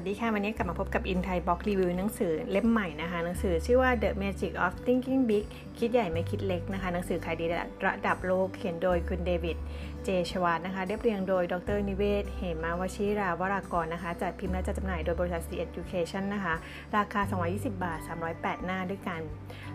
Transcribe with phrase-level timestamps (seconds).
[0.00, 5.44] วัสดีค่ะ วันนี้กลับมาพบกับอินไทยบล็อกรีวิวหนังสือเล่มใหม่นะคะ หนังสือชื่อว่า The Magic of Thinking Big
[5.78, 7.46] คิดใหญ่ไม่คิดเล็กนะคะ หนังสือขายดี
[7.86, 9.56] ระดับโลกเขียนโดยคุณเดวิด
[10.04, 16.54] เจชวาตนะคะเรียบเรียงโดยดรนิเวศ เหมาวชิราวรากรนะคะจัดพิมพ์และจัดจำหน่ายโดยบริษัท C Education นะคะ
[16.96, 17.20] ราคา
[17.50, 17.98] 220 บาท
[18.32, 19.20] 308 หน้าด้วยกัน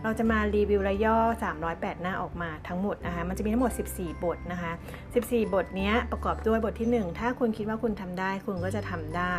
[0.04, 1.18] เราจะมารีวิวระย่อ
[1.62, 4.72] 308 หน้าออกมาทั้งหมดนะคะ มันจะมีทั้งหมด 14 บทนะคะ
[5.14, 9.34] 14 บทนี้ประกอบด้วยบทที่ 1 ถ้าคุณคิดว่าคุณทำได้คุณก็จะทำได้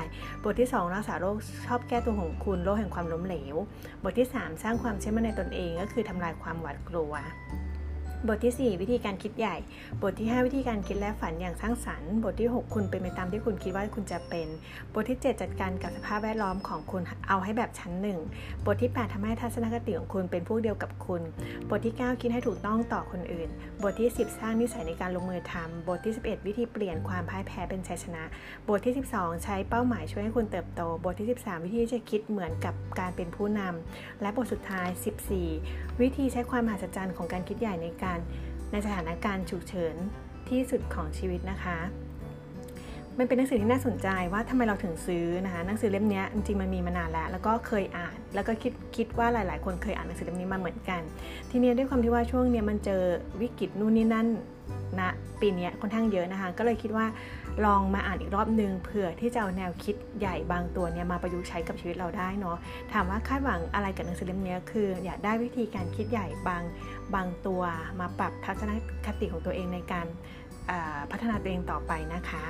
[0.45, 3.57] บทที่ 2 รักษาโรคชอบแก้ตัวของคุณโรคแห่งความล้มเหลว
[4.03, 7.15] บทที่ 3 สร้างความเชื่อมั่นในตนเองก็คือทำลายความหวาดกลัว
[8.29, 9.57] บทที่ 4 วิธีการคิดใหญ่
[10.03, 14.47] บทที่ 5 วิธีการคิดและฝันอย่างสร้างสรรค์ บทที่ 6 คุณเป็นไปตามที่คุณคิดว่าคุณจะเป็น
[14.95, 18.19] บทที่ 7 จัดการกับสภาพแวดล้อมของคุณเอาให้แบบชั้นหนึ่ง
[18.67, 21.23] บทที่ 8ทำให้ทัศนคติของคุณเป็นพวกเดียวกับคุณ
[21.71, 23.49] บทที่ 9 คิดให้ถูกต้องต่อคนอื่น
[23.83, 28.23] บทที่ 10 สร้างนิสัยในการลงมือทำบทที่ 11 วิธีเปลี่ยนความพ่ายแพ้เป็นชัยชนะ
[28.69, 34.89] บทที่ 12 ใช้เป้าหมายช่วยให้คุณเติบโต บทที่ 13 วิธีจะคิดเหมือนกับการเป็นผู้นำและบทสุดท้าย
[35.43, 38.19] 14 วิธีใช้ความมหัศจรรย์ของการคิดใหญ่ในการ
[38.73, 39.97] ในสถานการณ์ฉุกเฉิน
[40.49, 41.79] ที่สุดของชีวิตนะคะ
[43.19, 51.01] มันเป็นหนังสือที่น่าสนใจว่าทำไมเราถึงซื้อนะคะ หนังสือเล่มนี้จริงๆมันมีมานานแล้ว แล้วก็เคยอ่าน แล้วก็คิดคิดว่าหลาย ๆ คนเคยอ่านหนังสือเล่มนี้มาเหมือนกัน
[51.51, 53.03] ทีนี้ด้วยความที่ว่าช่วงนี้มันเจอ
[53.41, 54.27] วิกฤตนู่นนี่นั่น
[55.01, 57.07] นะปีนี้ค่อนข้างเยอะนะคะ ก็เลยคิดว่า
[57.65, 62.57] ลองมาอ่านอีกรอบนึงเผื่อที่จะเอาแนวคิดใหญ่บางตัวเนี่ยมาประยุกต์ใช้กับชีวิตเราได้เนาะ
[62.93, 66.63] ถามว่าคาดหวังอะไรกับหนังสือเล่มนี้คือ อยากได้วิธีการคิดใหญ่บาง
[67.15, 67.63] บางตัว
[68.01, 68.71] มาปรับทัศน
[69.07, 70.07] คติของตัวเองในการ
[71.11, 72.45] พัฒนาตัวเองต่อไปนะคะ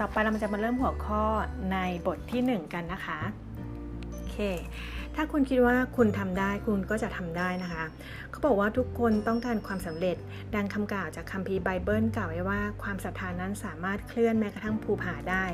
[0.00, 1.22] ต่อไปเราจะมาเริ่มหัวข้อ
[1.72, 3.20] ในบทที่ 1 กันนะคะ
[4.12, 4.38] โอเค
[5.16, 7.84] ถ้าคุณคิดว่าคุณทำได้คุณก็จะทำได้นะคะ
[8.30, 10.16] เขาบอกว่าทุกคนต้องการความสำเร็จ
[10.54, 15.44] ดังคำกล่าวจากคัมภีร์ไบเบิลกล่าวไว้ว่าความศรัทธานั้นสามารถเคลื่อนแม้กระทั่งภูผาได้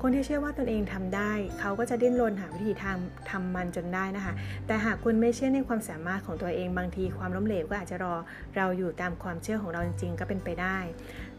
[0.00, 4.34] คนที่เชื่อว่าตนเองทำได้ เขาก็จะดิ้นรนหาวิธีทำทำมันจนได้นะคะ
[4.66, 8.14] แต่หากคุณไม่เชื่อในความสามารถของตัวเองบางทีความล้มเหลวก็อาจจะรอ
[8.56, 10.78] เราอยู่ตามความเชื่อของเราจริงๆ ก็เป็นไปได้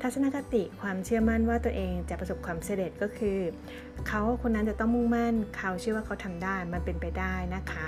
[0.02, 3.40] ทัศนคติความเชื่อมั่นว่าตัวเองจะประสบความสำเร็จก็คือ
[4.08, 7.88] เขาคนนั้นจะต้องมุ่งมั่น เขาเชื่อว่าเขาทำได้มันเป็นไปได้นะคะ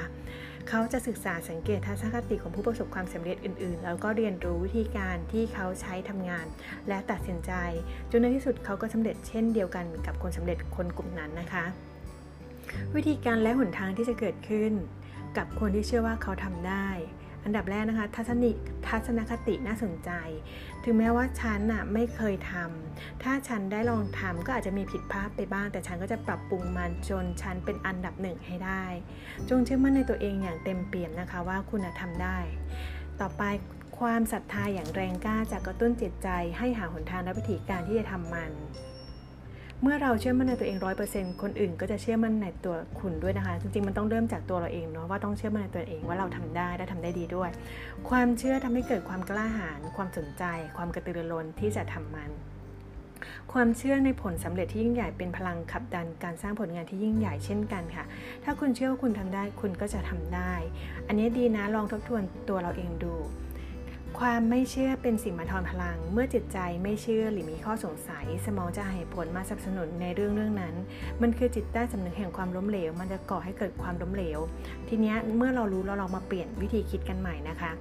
[0.70, 6.46] เขาจะศึกษาสังเกตทัศนคติของผู้ประสบความสำเร็จอื่นๆ แล้วก็เรียนรู้วิธีการที่เขาใช้ทำงาน
[6.88, 7.52] และตัดสินใจ
[8.12, 11.66] จนในที่สุดเขาก็สำเร็จเช่นเดียวกันกับคนสำเร็จคนกลุ่มนั้นนะคะ
[12.96, 14.72] วิธีการและหนทางที่จะเกิดขึ้น
[15.38, 16.88] กับคนที่เชื่อว่าเขาทำได้
[17.44, 18.52] อันดับแรกนะคะ ทัศนิ
[18.88, 20.12] ทัศนคติน่าสนใจ
[20.84, 28.84] ถึงแม้ว่าฉันน่ะไม่เคยทำถ้าฉันได้ลองทำก็อาจจะมีผิดพลาดไปบ้าง แต่ฉันก็จะปรับปรุงมันจนฉันเป็นอันดับหนึ่งให้ได้
[29.50, 32.38] จงเชื่อมั่นในตัวเองอย่างเต็มเปี่ยมนะคะว่าคุณทำได้
[33.20, 33.44] ต่อไป
[34.00, 38.52] ความศรัทธาอย่างแรงกล้าจะกระตุ้นจิตใจให้หาหนทางและวิธีการที่จะทำมัน
[39.84, 47.50] เมื่อเราเชื่อมั่นในตัวเองร้อยเปอร์เซ็นต์คนอื่นก็จะเชื่อมั่นในตัวคุณด้วยนะคะ จริงๆมันต้องเริ่มจากตัวเราเองเนาะว่าต้องเชื่อมั่นในตัวเองว่าเราทำได้และทำได้ดีด้วย
[48.10, 50.44] ความเชื่อทำให้เกิดความกล้าหาญความสนใจ
[50.78, 52.32] ความกระตือรือร้นที่จะทำมัน
[53.54, 58.06] ความเชื่อในผลสำเร็จที่ยิ่งใหญ่เป็นพลังขับดันการสร้างผลงานที่ยิ่งใหญ่เช่นกันค่ะ
[58.44, 60.54] ถ้าคุณเชื่อว่าคุณทำได้คุณก็จะทำได้
[61.08, 63.16] อันนี้ดีนะลองทบทวนตัวเราเองดู
[64.20, 70.76] ความไม่เชื่อเป็นสิ่งมาทอนพลัง เมื่อจิตใจไม่เชื่อหรือมีข้อสงสัย สมองจะให้ผลมาสนับสนุนในเรื่องเรื่องนั้น
[71.22, 74.40] มันคือจิตใต้สำนึกแห่งความล้มเหลว มันจะก่อให้เกิดความล้มเหลว
[74.90, 77.72] ทีนี้เมื่อเรารู้เราลองมาเปลี่ยนวิธีคิดกันใหม่นะคะ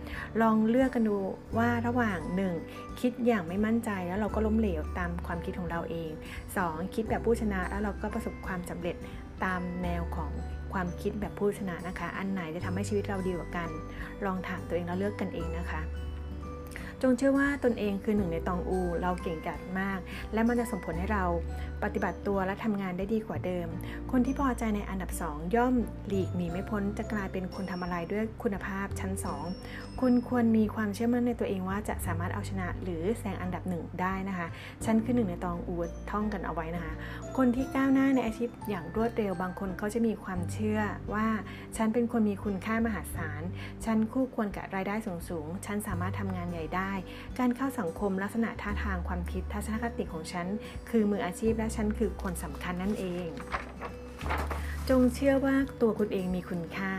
[0.43, 1.17] ลองเลือกกันดู
[1.59, 2.19] ว่าระหว่าง
[2.61, 3.01] 1.
[3.01, 6.11] คิดอย่างไม่มั่นใจแล้วเราก็ล้มเหลวตามความคิดของเราเอง
[6.55, 6.95] 2.
[6.95, 8.97] คิดแบบผู้ชนะแล้วเราก็ประสบความสำเร็จ
[9.45, 10.33] ตามแนวของ
[10.73, 13.71] ความคิดแบบผู้ชนะนะคะ อันไหนจะทำให้ชีวิตเราดีกว่ากัน
[14.25, 15.83] ลองถามตัวเองแล้วเลือกกันเองนะคะ
[17.03, 19.99] จงเชื่อว่าตนเองคือหนึ่งในตองอู เราเก่งกาจมาก
[20.33, 21.25] และมันจะส่งผลให้เรา
[21.85, 23.69] ปฏิบัติตัวและทำงานได้ดีกว่าเดิม
[24.11, 25.75] คนที่พอใจในอันดับ 2 ย่อม
[26.09, 29.13] หลีกหนีไม่พ้นจะกลายเป็นคนทำอะไรด้วยคุณภาพชั้น
[29.57, 34.47] 2 คุณควรมีความเชื่อมั่นในตัวเองว่าจะสามารถเอาชนะ หรือแซงอันดับหนึ่งได้นะคะ
[34.85, 35.77] ฉันคือหนึ่งในตองอู
[36.11, 36.94] ท่องกันเอาไว้นะคะ
[37.37, 40.81] คนที่ก้าวหน้าในอาชีพอย่างรวดเร็วบางคนเขาจะมีความเชื่อ
[41.15, 41.26] ว่า
[41.76, 43.43] ฉันเป็นคนมีคุณค่ามหาศาล
[43.85, 46.93] ฉันคู่ควรกับรายได้สูงสูงฉันสามารถทำงานใหญ่ได้
[47.38, 50.47] การเข้าสังคมลักษณะท่าทางความคิดทัศนคติของฉัน
[50.91, 53.28] คือมืออาชีพและฉันคือคนสำคัญนั่นเอง
[54.88, 56.93] จงเชื่อว่าตัวคุณเองมีคุณค่า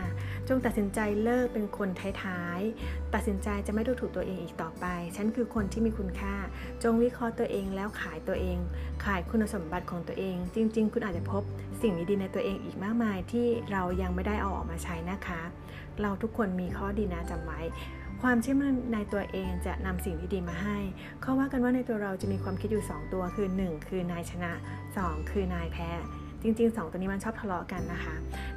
[0.48, 1.88] จงตัดสินใจเลิกเป็นคน
[2.22, 4.86] ท้ายๆ ตัดสินใจจะไม่ดูถูกตัวเองอีกต่อไป
[5.16, 6.34] ฉันคือคนที่มีคุณค่า
[6.82, 8.58] จงวิเคราะห์ตัวเองแล้วขายตัวเอง
[9.04, 11.42] ขายคุณสมบัติของตัวเอง จริง ๆ คุณอาจจะพบ
[11.82, 15.42] สิ่งดีๆในตัวเองอีกมากมายที่เรายังไม่ได้เอาออกมาใช้นะคะ
[16.00, 17.60] เราทุกคนมีข้อดีนะจำไว้
[18.22, 20.78] ความเชื่อมั่นในตัวเองจะนำสิ่งที่ดีมาให้
[21.20, 24.52] เขาว่ากันว่าในตัวเราจะมีความคิดอยู่ 2 ตัวคือ 1 คือนายชนะ
[24.92, 25.88] 2 คือนายแพ้
[26.42, 28.14] จริงๆ 2 ตัวนี้มันชอบทะเลาะกันนะคะ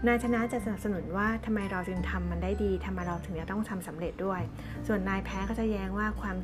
[0.08, 4.42] นายชนะจะสนับสนุนว่าทำไมเราจึงทำมันได้ดีทำไมเราถึงจะต้องทำสำเร็จด้วย
[4.88, 6.38] ส่วนนายแพ้ก็จะแย้งว่าความ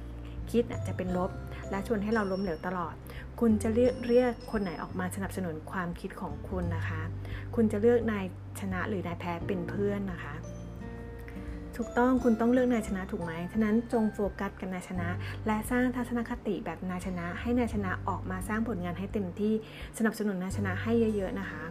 [0.52, 1.32] คิดจะเป็นลบ
[1.70, 2.94] และชวนให้เราล้มเหลวตลอด
[3.40, 7.02] คุณจะเรียกเรียกคนไหนออกมาสนับสนุนความคิดของคุณนะคะ
[7.56, 8.26] คุณจะเลือกนาย
[8.60, 10.34] ชนะหรือนายแพ้เป็นเพื่อนนะคะ
[11.84, 15.08] ถูกต้องคุณต้องเลือกนายชนะถูกไหมฉะนั้นจงโฟกัสกับนายชนะ
[15.46, 19.54] และสร้างทัศนคติแบบนายชนะ ให้นายชนะออกมาสร้างผลงานให้เต็มที่
[19.98, 21.64] สนับสนุนนายชนะให้เยอะ ๆนะคะ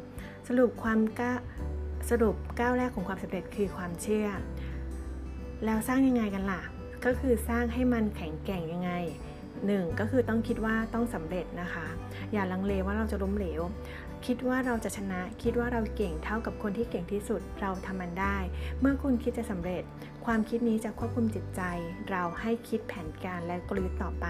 [0.48, 1.32] สรุปความก้า
[2.10, 4.28] สรุปก้าวแรกของความสำเร็จคือความเชื่อ
[5.64, 6.62] แล้วสร้างยังไงกันล่ะ
[7.04, 8.90] ก็คือสร้างให้มันแข็งแกร่งยังไง
[9.66, 11.86] หนึ่งก็คือต้องคิดว่าต้องสำเร็จนะคะ
[12.32, 13.62] อย่าลังเลว่าเราจะล้มเหลว
[14.26, 18.36] คิดว่าเราจะชนะ คิดว่าเราเก่งเท่ากับคนที่เก่งที่สุดเราทำมันได้
[18.80, 19.82] เมื่อคุณคิดจะสำเร็จ
[20.26, 21.62] ความคิดนี้จะควบคุมจิตใจ
[22.10, 24.26] เราให้คิดแผนการและกลยุทธ์ต่อไป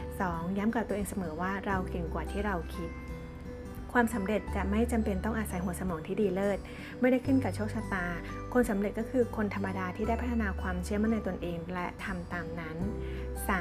[0.00, 0.58] 2.
[0.58, 2.90] ย้ำกับตัวเองเสมอว่าเราเก่งกว่าที่เราคิด
[3.92, 6.58] ความสำเร็จจะไม่จำเป็นต้องอาศัยหัวสมองที่ดีเลิศ
[7.00, 8.06] ไม่ได้ขึ้นกับโชคชะตา
[8.52, 12.76] คนสำเร็จก็คือคนธรรมดาที่ได้พัฒนาความเชื่อมั่นในตนเองและทำตามนั้น
[13.48, 13.55] 3.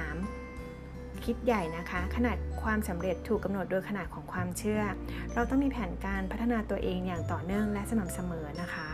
[1.26, 4.82] คิดใหญ่นะคะ ขนาดความสำเร็จถูกกำหนดโดยขนาดของความเชื่อ
[5.34, 8.90] เราต้องมีแผนการพัฒนาตัวเองอย่างต่อเนื่องและสม่ำเสมอนะคะ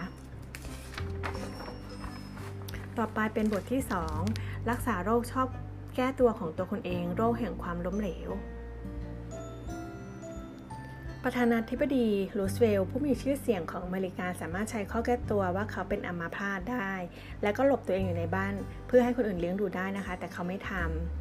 [2.97, 3.81] ต่อไปเป็นบทที่
[4.25, 5.47] 2 รักษาโรคชอบ
[5.95, 8.29] แก้ตัวของตัวคนเอง โรคแห่งความล้มเหลว
[11.23, 12.07] ประธานาธิบดี
[12.37, 16.91] รูสเวลต์ผู้มีชื่อเสียงของอเมริกาสามารถใช้ข้อแก้ตัวว่าเขาเป็นอัมาพาตได้
[17.41, 18.53] และก็หลบตัวเองอยู่ในบ้าน
[18.87, 21.20] เพื่อให้คนอื่นเลี้ยงดูได้นะคะ แต่เขาไม่ทำ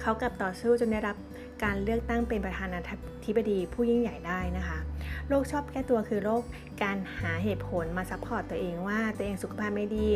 [0.00, 1.16] เขากลับต่อสู้จนได้รับ
[1.64, 2.80] การเลือกตั้งเป็นประธานา
[3.26, 4.78] ธิบดีผู้ยิ่งใหญ่ได้นะคะ
[5.28, 6.42] โรคชอบแก้ตัวคือโรค
[6.82, 10.08] การหาเหตุผลมา support ตัวเองว่าตัวเองสุขภาพไม่ดี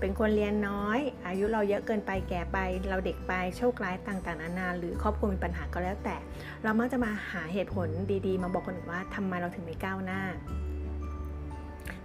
[0.00, 2.58] เป็นคนเรียนน้อย อายุเราเยอะเกินไปแก่ไป
[2.88, 6.16] เราเด็กไปโชคร้ายต่างๆนานาหรือครอบครัวมีปัญหาก็แล้วแต่
[6.62, 7.88] เรามักจะมาหาเหตุผล
[8.26, 10.20] ดีๆ มาบอกคนอื่นว่าทำไมเราถึงไม่ก้าวหน้า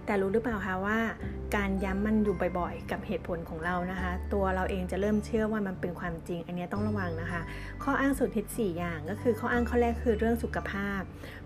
[0.08, 0.98] แต่รู้หรือเปล่าคะว่า
[1.56, 7.40] การย้ำมันอยู่บ่อยๆ กับเหตุผลของเรานะคะ ตัวเราเองจะเริ่มเชื่อว่ามันเป็นความจริง อันนี้ต้องระวังนะคะ
[7.82, 11.00] ข้ออ้างสุดทิศ4อย่างก็คือข้ออ้างข้อแรกคือเรื่องสุขภาพ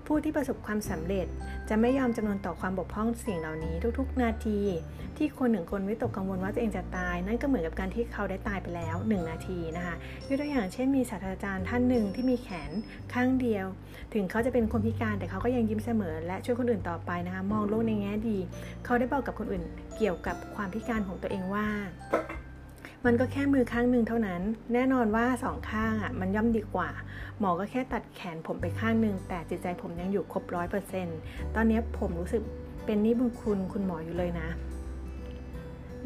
[0.07, 1.27] ผู้ที่ประสบความสำเร็จ
[1.69, 4.61] จะไม่ยอมจำนวนต่อความบกพร่องสิ่งเหล่านี้ทุกๆ นาที
[5.17, 9.95] ที่คนหนึ่งคนวิตกกังวลว่าตัวเองจะตาย นั่นก็เหมือนกับการที่เขาได้ตายไปแล้ว 1 นาทีนะคะ
[10.29, 12.71] ยกตัวอย่างเช่นมีศาสตราจารย์ท่านหนึ่งที่มีแขน
[13.13, 13.67] ข้างเดียว
[14.15, 18.39] ถึงเขาจะเป็นคนพิการแต่เขาก็ยังยิ้มเสมอ และช่วยคนอื่นต่อไปนะคะมองโลกในแง่ดี
[18.85, 19.63] เขาได้บอกกับคนอื่น
[19.97, 21.67] เกี่ยวกับความพิการของตัวเองว่า
[23.07, 26.91] มันก็แค่มือข้างหนึ่งเท่านั้น แน่นอนว่าสองข้างอะมันย่อมดีกว่า
[27.39, 31.19] หมอก็แค่ตัดแขนผมไปข้างหนึ่งแต่จิตใจผมยังอยู่ครบร้อยเปอร์เซ็นต์
[31.55, 32.43] ตอนนี้ผมรู้สึก
[32.85, 34.49] เป็นนิบุญคุณคุณหมออยู่เลยนะ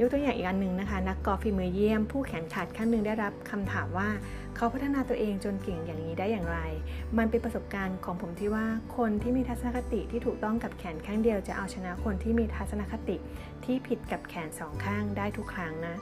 [0.00, 4.08] ยกตัวอย่างอีกอันหนึ่งนะคะ นักกอล์ฟฝีมือเยี่ยม ผู้แขนขาดข้างหนึ่งได้รับคำถามว่า
[4.56, 6.58] เขาพัฒนาตัวเองจนเก่งอย่างนี้ได้อย่างไร
[7.18, 8.66] มันเป็นประสบการณ์ของผมที่ว่า
[8.96, 13.16] คนที่มีทัศนคติที่ถูกต้องกับแขนข้างเดียวจะเอาชนะคนที่มีทัศนคติ
[13.64, 15.94] ที่ผิดกับแขนสองข้างได้ทุกครั้งนะ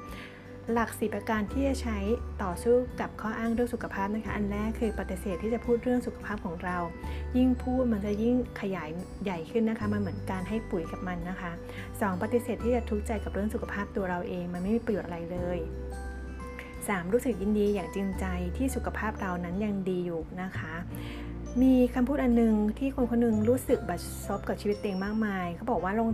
[0.73, 1.99] หลักสีประการที่จะใช้
[2.43, 6.79] ต่อสู้กับข้ออ้างเรื่องสุขภาพนะคะ อันแรกคือปฏิเสธที่จะพูดเรื่องสุขภาพของเรา
[7.37, 8.91] ยิ่งพูดมันจะยิ่งขยาย
[9.25, 11.53] ใหญ่ขึ้นนะคะ มันเหมือนการให้ปุ๋ยกับมันนะคะ
[11.87, 12.23] 2.
[12.23, 15.59] ปฏิเสธที่จะทุกข์ใจกับเรื่องสุขภาพตัวเราเอง มันไม่มีประโยชน์อะไรเลย
[16.37, 17.13] 3.
[17.13, 18.27] รู้สึกยินดีอย่างจริงใจ
[18.57, 20.75] ที่สุขภาพเรานั้นยังดีอยู่นะคะ
[21.63, 26.11] มีคำพูดอันนึงที่คนคนนึงรู้สึกบัดซบกับชีวิตเองมากมาย เขาบอกว่าลง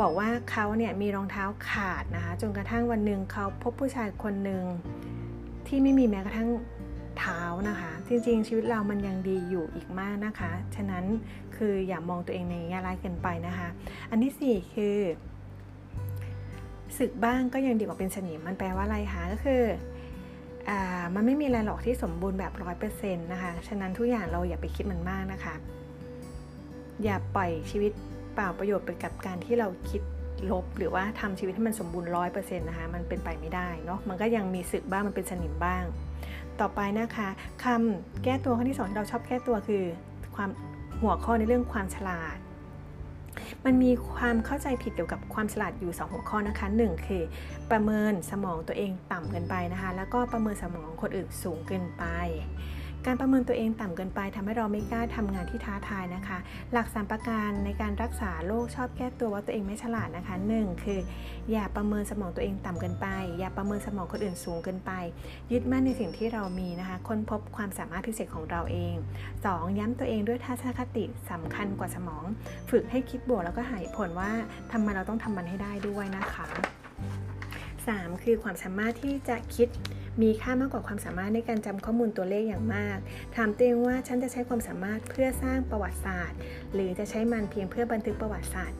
[0.00, 4.62] บอกว่าเขาเนี่ยมีรองเท้าขาดนะคะจนกระทั่งวันหนึ่งเขาพบผู้ชายคนหนึ่ง
[5.66, 6.48] ที่ไม่มีแม้กระทั่ง
[7.18, 11.04] เท้านะคะ จริงๆ ชีวิตเรามันยังดีอยู่อีกมากนะคะ ฉะนั้น
[11.56, 13.68] คืออย่ามองตัวเองในแง่ร้ายเกินไปนะคะ
[14.10, 14.96] อันที่ 4 คือ
[16.98, 19.62] ศึกบ้างก็ยังดีกว่าเป็นสนิมมันแปลว่าอะไรคะก็คือ
[20.68, 20.70] อ
[21.14, 25.54] มันไม่มีอะไรหรอกที่สมบูรณ์แบบร้อยเปอร์เซ็นต์นะคะ ฉะนั้นทุกอย่างเราอย่าไปคิดมันมากนะคะ
[27.04, 27.92] อย่าปล่อยชีวิต
[28.38, 30.02] ปล่าประโยชน์ไปกับการที่เราคิด
[30.52, 35.84] ลบ หรือว่าทำชีวิตให้มันสมบูรณ์ร้อยเปอร์เซ็นต์นะคะมันเป็นไปไม่ได้เนาะมันก็ยังมีสึกบ้างมันเป็นสนิมบ้าง
[36.60, 37.28] ต่อไปนะคะ
[37.64, 39.84] คำแก้ตัวข้อที่สองที่เราชอบแก้ตัวคือ
[40.36, 40.50] ความ
[41.00, 42.38] หัวข้อในเรื่องความฉลาด
[43.64, 47.22] มันมีความเข้าใจผิดเกี่ยวกับความฉลาดอยู่ 2 หัวข้อนะคะ 1 คือ
[47.70, 52.04] ประเมินสมองตัวเองต่ำเกินไปนะคะ แล้วก็ประเมินสมองคนอื่นสูงเกินไป
[53.10, 56.38] การประเมินตัวเองต่ำเกินไปทำให้เราไม่กล้าทำงานที่ท้าทายนะคะ
[56.72, 60.84] หลักสามประการในการรักษาโรคชอบแก้ตัวว่าตัวเองไม่ฉลาดนะคะ 1.
[60.84, 61.00] คือ
[61.50, 63.06] อย่าประเมินสมองตัวเองต่ำเกินไป
[63.38, 64.90] อย่าประเมินสมองคนอื่นสูงเกินไป
[65.52, 68.94] ยึดมั่นในสิ่งที่เรามีนะคะ ค้นพบความสามารถพิเศษของเราเอง
[69.36, 69.78] 2.
[69.78, 72.24] ย้ำตัวเองด้วยทัศนคติสำคัญกว่าสมอง
[72.70, 74.30] ฝึกให้คิดบวกแล้วก็หายผลว่า
[74.72, 76.46] ทำไมเราต้องทำมันให้ได้ด้วยนะคะ
[77.96, 79.68] 3 คือความสามารถที่จะคิด
[80.22, 82.98] มีค่ามากกว่าความสามารถในการจำข้อมูลตัวเลขอย่างมาก
[83.36, 86.38] ถามตัวเองว่าฉันจะใช้ความสามารถเพื่อสร้างประวัติศาสตร์
[86.74, 88.78] หรือจะใช้มันเพียงเพื่อบันทึกประวัติศาสตร์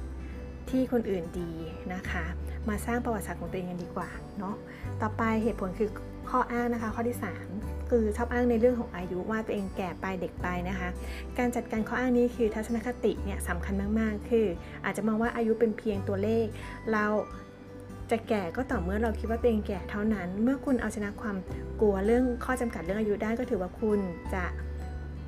[0.70, 1.52] ที่คนอื่นดี
[1.94, 2.24] นะคะ
[2.68, 4.54] มาสร้างประวัติศาสตร์ของตัวเองกันดีกว่าเนาะ
[5.02, 5.90] ต่อไปเหตุผลคือ
[6.30, 7.18] ข้ออ้างนะคะ ข้อที่
[7.54, 10.88] 3 คือชอบอ้างในเรื่องของอายุว่าตัวเองแก่ไปเด็กไปนะคะ
[11.38, 14.46] การจัดการข้ออ้างนี้คือทัศนคติเนี่ยสำคัญมาก ๆ คือ
[14.84, 16.46] อาจจะมองว่าอายุเป็นเพียงตัวเลข
[16.92, 17.04] เรา
[18.10, 21.36] จะแก่ก็ต่อเมื่อเราคิดว่าตัวเองแก่เท่านั้น เมื่อคุณเอาชนะความ
[21.80, 24.00] กลัวเรื่องข้อจำกัดเรื่องอายุได้ก็ถือว่าคุณ
[24.34, 24.44] จะ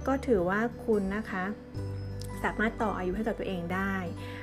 [0.07, 1.45] ก็ถือว่าคุณนะคะ
[2.45, 3.95] สามารถต่ออายุให้กับตัวเองได้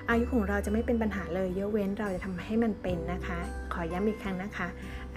[0.09, 3.37] อายุของเราจะไม่เป็นปัญหาเลยยกเว้นเราจะทำให้มันเป็นนะคะ
[3.73, 4.67] ขอย้ำอีกครั้งนะคะ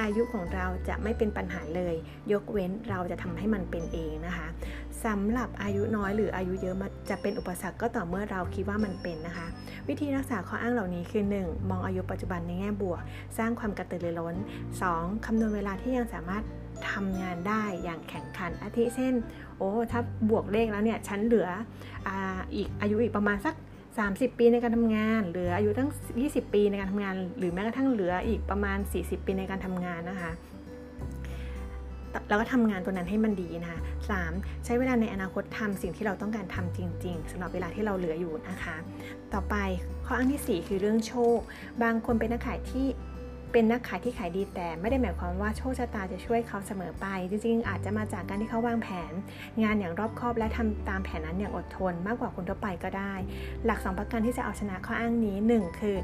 [0.00, 1.94] อายุของเราจะไม่เป็นปัญหาเลย
[2.32, 4.46] ยกเว้นเราจะทำให้มันเป็นเองนะคะ
[5.04, 9.46] สำหรับอายุน้อยหรืออายุเยอะมันจะเป็นอุปสรรคก็ต่อเมื่อเราคิดว่ามันเป็นนะคะ
[9.88, 11.70] วิธีรักษาข้ออ้างเหล่านี้คือ 1.
[11.70, 13.00] มองอายุปัจจุบันในแง่บวก
[13.38, 14.34] สร้างความกระตือรือร้น
[14.80, 15.26] 2.
[15.26, 16.44] คำนวณเวลาที่ยังสามารถ
[16.90, 19.14] ทำงานได้อย่างแข่งขันอาทิเช่น
[19.58, 21.48] โอ้ ถ้าบวกเลขแล้วเนี่ย ฉันเหลือ
[22.08, 22.10] อ
[22.54, 23.54] อีกอายุอีกประมาณสัก
[24.08, 25.90] 30 ปีในการทำงาน เหลืออายุตั้ง
[26.20, 30.32] 20 ปีในการทำงาน หรือแม้กระทั่งเหลืออีกประมาณ 40 ปีในการทำงานนะคะ
[32.28, 33.80] แล้วก็ทำงานตัวนั้นให้มันดีนะคะ
[34.10, 34.12] ส
[34.64, 38.76] ใช้เวลาในอนาคตทำสิ่งที่เราต้องการทำจริง ๆสำหรับเวลาที่เราเหลืออยู่นะคะ
[39.34, 39.54] ต่อไป
[40.06, 41.38] ข้ออ้างที่ 4 คือเรื่องโชค
[41.82, 42.86] บางคนเป็นนักขายที่
[43.52, 49.12] เป็นนักขายที่ขายดีแต่ไม่ได้หมายความว่าโชคชะตาจะช่วยเขาเสมอไป จริงๆ อาจจะมาจากการที่เขาวางแผน
[49.62, 53.14] งานอย่างรอบคอบและทำตามแผนนั้นอย่างอดทน มากกว่าคนทั่วไปก็ได้
[53.64, 55.96] หลัก 2 ประการที่จะเอาชนะข้ออ้างนี้ 1 คือ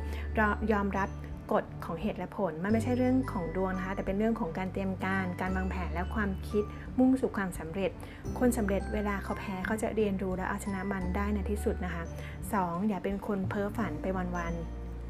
[0.73, 1.11] ยอมรับ
[1.55, 6.65] กฎของเหตุและผล มันไม่ใช่เรื่องของดวงนะคะ แต่เป็นเรื่องของการเตรียมการ การวางแผนและความคิด
[6.99, 7.91] มุ่งสู่ความสำเร็จ
[8.39, 12.03] คนสำเร็จเวลาเขาแพ้เขาจะเรียนรู้และเอาชนะมันได้ในที่สุดนะคะ
[12.47, 12.89] 2.
[12.89, 14.55] อย่าเป็นคนเพ้อฝันไปวัน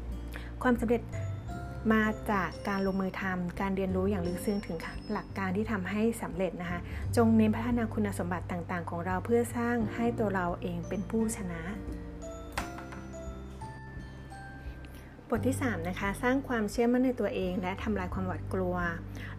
[0.03, 1.01] ๆความสำเร็จ
[1.93, 4.77] มาจากการลงมือทำการเรียนรู้อย่างลึกซึ้งถึง
[5.11, 6.79] หลักการที่ทำให้สำเร็จนะคะ
[7.15, 11.61] จงเน้นพัฒนาคุณสมบัติต่างๆ ของเราเพื่อสร้างให้ตัวเราเองเป็นผู้ชนะ
[15.31, 18.75] บทที่3นะคะสร้างความเชื่อมั่นในตัวเอง และทำลายความหวาดกลัว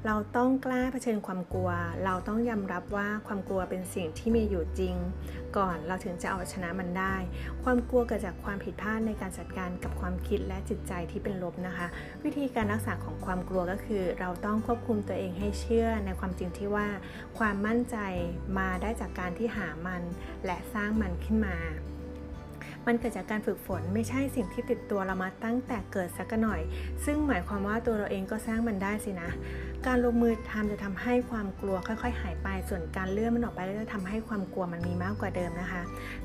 [0.06, 1.70] เราต้องกล้าเผชิญความกลัว
[2.04, 4.96] เราต้องยอมรับว่าความกลัวเป็นสิ่งที่มีอยู่จริง
[5.56, 7.14] ก่อนเราถึงจะเอาชนะมันได้
[7.64, 11.86] ความกลัวเกิดจากความผิดพลาดในการจัดการกับความคิดและจิตใจที่เป็นลบนะคะ
[12.24, 16.88] วิธีการรักษาของความกลัวก็คือ เราต้องควบคุมตัวเองให้เชื่อในความจริงที่ว่า
[17.38, 17.96] ความมั่นใจ
[18.58, 20.02] มาได้จากการที่หามัน
[20.44, 21.56] และสร้างมันขึ้นมา
[22.88, 26.60] มันเกิดจากการฝึกฝนไม่ใช่สิ่งที่ติดตัวเรามาตั้งแต่เกิดสักหน่อย
[27.04, 29.30] ซึ่งหมายความว่าตัวเราเองก็สร้างมันได้สินะ
[29.86, 35.82] การลงมือทำจะทำให้ความกลัวค่อย ๆ หายไป ส่วนการเลื่อนมันออกไปจะทำให้ความกลัวมันมีมากกว่าเดิมนะคะ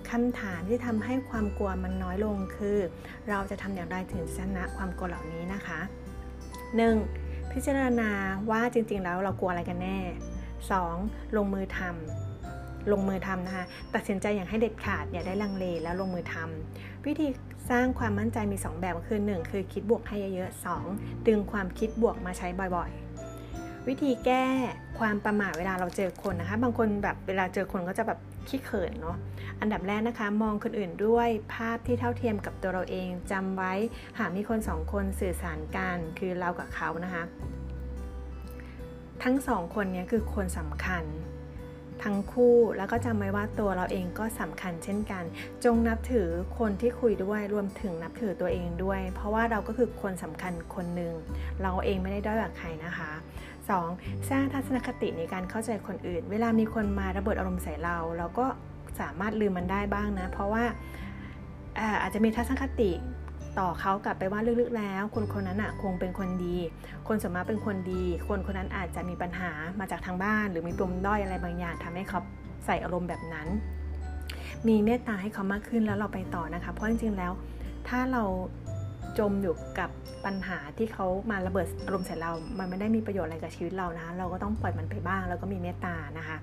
[0.09, 2.77] คำถามที่ทำให้ความกลัวมันน้อยลงคือ
[3.29, 5.79] เราจะทำอย่างไรถึงชนะความกลัวเหล่านี้นะคะ
[6.89, 7.51] 1.
[7.51, 8.09] พิจารณา
[8.51, 9.97] ว่าจริงๆแล้วเรากลัวอะไรกันแน่
[10.67, 11.35] 2.
[11.35, 12.22] ลงมือทำ
[12.91, 17.27] ลงมือทำนะคะตัดสินใจอย่างให้เด็ดขาดอย่าได้ลังเลแล้วลงมือทำวิธี
[17.69, 24.45] สร้างความมั่นใจมี 2 แบบคือ 1 คือคิดบวกให้เยอะๆ2ดึงความคิดบวกมาใช้บ่อยๆ วิธีแก้
[24.99, 29.17] ความประมาทเวลาเราเจอคนนะคะ บางคนแบบเวลาเจอคนก็จะแบบขี้เขินเนาะ
[29.59, 33.73] อันดับแรกนะคะ มองคนอื่นด้วยภาพที่เท่าเทียมกับตัวเราเองจำไว้
[34.19, 37.23] หากมีคนสองคนสื่อสารกันคือเรากับเขานะคะ
[39.23, 41.03] ทั้งสองคนนี้คือคนสำคัญ
[42.03, 45.23] ทั้งคู่แล้วก็จำไว้ว่าตัวเราเองก็สำคัญเช่นกัน
[45.63, 51.13] จงนับถือคนที่คุยด้วยรวมถึงนับถือตัวเองด้วย เพราะว่าเราก็คือคนสำคัญคนหนึ่ง
[51.61, 53.11] เราเองไม่ได้ด้อยกว่าใครนะคะ
[53.71, 54.29] 2.
[54.29, 58.45] สร้างทัศนคติในการเข้าใจคนอื่น เวลามีคนมาระเบิดอารมณ์ใส่เรา เราก็
[58.99, 60.63] สามารถลืมมันได้บ้างนะ เพราะว่า
[62.01, 62.91] อาจจะมีทัศนคติ
[63.59, 66.57] ต่อเขากลับไปว่าลึกๆแล้ว คนคนนั้นอะคงเป็นคนดี
[67.07, 72.19] คนสมมาเป็นคนดี คนคนนั้นอาจจะมีปัญหามาจากทางบ้าน หรือมีปมด้อยอะไรบางอย่างทำให้เขา
[72.65, 73.47] ใส่อารมณ์แบบนั้น
[74.67, 77.31] มีเมตตาให้เขามากขึ้นแล้วเราไปต่อนะคะ เพราะจริงๆแล้ว
[77.87, 78.23] ถ้าเรา
[79.19, 79.89] จมอยู่กับ
[80.25, 86.37] ปัญหาที่เขามาระเบิดอารมณ์ใส่เรา มันไม่ได้มีประโยชน์อะไรกับชีวิตเรานะคะเราก็ต้องปล่อยมันไปบ้าง แล้วก็มีเมตตานะคะ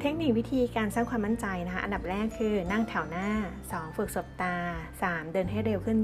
[0.00, 3.28] เทคนิควิธีการสร้างความมั่นใจนะคะอันดับแรกคือนั่งแถวหน้า
[3.64, 4.54] 2 ฝึกสบตา
[4.98, 5.96] 3 เดินให้เร็วขึ้น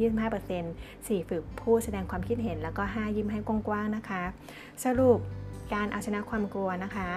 [0.44, 4.22] 25% 4 ฝึกพูดแสดงความคิดเห็น แล้วก็ 5 ยิ้มให้กว้างๆนะคะ
[4.84, 5.18] สรุป
[5.74, 7.08] การเอาชนะความกลัวนะคะ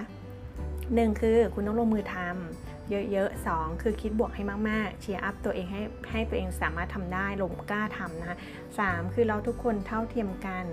[0.57, 5.81] 1 คือคุณต้องลงมือทำเยอะๆ 2 คือคิดบวกให้มากๆ cheer up ตัวเองให้
[6.11, 8.37] ให้ตัวเองสามารถทำได้จงกล้าทำนะคะ
[8.75, 10.65] 3 คือเราทุกคนเท่าเทียมกัน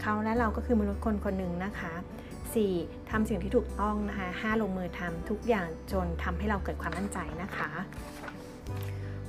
[0.00, 1.94] เขาและเราก็คือมนุษย์คนคนหนึ่งนะคะ
[2.64, 3.10] 4.
[3.10, 4.62] ทำสิ่งที่ถูกต้องนะคะ 5.
[4.62, 7.70] ลงมือทำทุกอย่างจนทำให้เราเกิดความมั่นใจนะคะ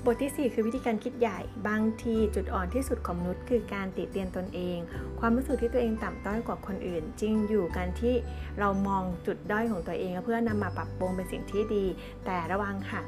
[0.06, 4.78] บทที่ 4 คือวิธีการคิดใหญ่ บางทีจุดอ่อนที่สุดของมนุษย์คือการติเตียนตนเอง
[5.20, 8.16] ความรู้สึกที่ตัวเองต่ำต้อยกว่าคนอื่น จริงอยู่การที่
[8.60, 11.86] เรามองจุดด้อยของตัวเอง เพื่อนำมาปรับปรุงเป็นสิ่งที่ดี
[12.26, 13.02] แต่ระวังค่ะ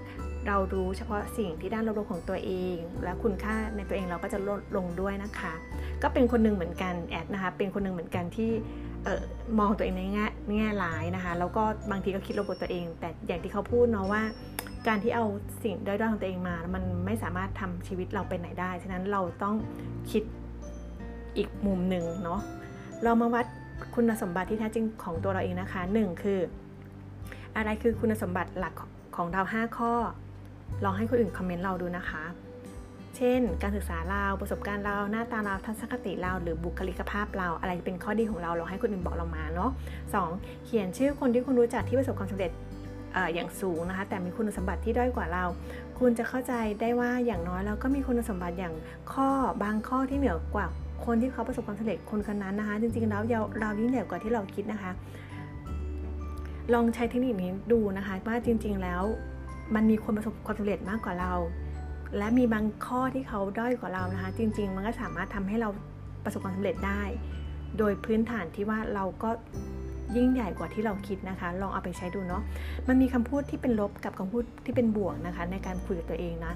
[0.47, 5.53] เรารู้เฉพาะสิ่งที่ด้านลบๆของตัวเอง และคุณค่าในตัวเองเราก็จะลดลงด้วยนะคะ
[6.03, 8.51] ก็เป็นคนหนึ่งเหมือนกันแอดนะคะเป็นคนหนึ่งเหมือนกันที่
[9.59, 10.25] มองตัวเองในแง่
[10.55, 14.21] แง่ร้ายนะคะ แล้วก็บางทีก็คิดลบกับตัวเอง แต่อย่างที่เขาพูดเนาะว่า
[14.87, 15.25] การที่เอา
[15.63, 19.55] สิ่งด้อยๆของตัวเองมา มันไม่สามารถทำชีวิตเราไปไหนได้ ฉะนั้นเราต้อง
[20.11, 20.23] คิด
[21.37, 22.39] อีกมุมหนึ่งเนาะ
[23.03, 23.45] เรามาวัด
[23.95, 26.39] คุณสมบัติที่แท้จริงของตัวเราเองนะคะ 1 คือ
[27.55, 28.73] อะไรคือคุณสมบัติหลัก
[29.15, 29.93] ของเรา 5 ข้อ
[30.83, 32.23] ลองให้คนอื่นคอมเมนต์เราดูนะคะ
[33.19, 39.71] เช่น การศึกษาเราประสบการณ์เราหน้าตาเราทัศนคติเราหรือบุคลิกภาพเรา อะไรเป็นข้อดีของเราลองให้คนอื่นบอกเรามาเนาะ
[40.13, 40.15] ส
[40.65, 42.51] เขียนชื่อคนที่คุณรู้จักที่ประสบความสำเร็จ
[43.33, 45.43] อย่างสูงนะคะแต่มีคุณสมบัติที่ด้อยกว่าเรา
[45.99, 48.73] คุณจะเข้าใจได้ว่าอย่างน้อยเราก็มีคุณสมบัติอย่าง
[49.13, 49.29] ข้อ
[49.63, 50.65] บางข้อที่เหนือกว่า
[51.05, 54.91] คนที่เขาประสบความสำเร็จคนคนนั้นนะคะ จริงๆแล้วเราเรายิ่งใหญ่กว่าที่เราคิดนะคะ
[56.73, 59.03] ลองใช้เทคนิคนี้ดูนะคะว่าจริง ๆแล้ว
[59.75, 61.33] มันมีคนประสบความสำเร็จมากกว่าเรา
[62.17, 65.69] และมีบางข้อที่เขาด้อยกว่าเรานะคะ จริง ๆ มันก็สามารถทำให้เรา
[66.23, 67.03] ประสบความสำเร็จได้
[67.77, 69.29] โดยพื้นฐานที่ว่าเราก็
[70.17, 72.43] ยิ่งใหญ่กว่าที่เราคิดนะคะ ลองเอาไปใช้ดูเนาะ
[72.87, 76.53] มันมีคำพูดที่เป็นลบกับคำพูดที่เป็นบวกนะคะ ในการคุยกับตัวเองนะ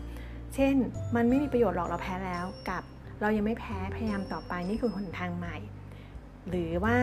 [0.56, 0.76] เช่น
[1.16, 2.84] มันไม่มีประโยชน์หรอกเราแพ้แล้วกับ
[3.22, 5.58] เรายังไม่แพ้พยายามต่อไปนี่คือหนทางใหม่
[6.50, 6.96] หรือว่า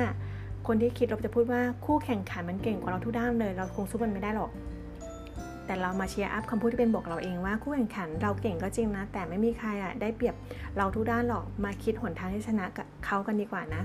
[0.66, 4.50] คนที่คิดเราจะพูดว่าคู่แข่งขันมันเก่งกว่าเราทุกด้านเลย เราคงสู้มันไม่ได้หรอก
[5.70, 10.34] แต่เรามาเชียร์อัพคำพูดที่เป็นบอกเราเองว่าคู่แข่งขันเราเก่งก็จริงนะ แต่ไม่มีใครอะได้เปรียบ
[10.76, 13.82] เราทุกด้านหรอกมาคิดหนทางที่ชนะกับเขากันดีกว่านะ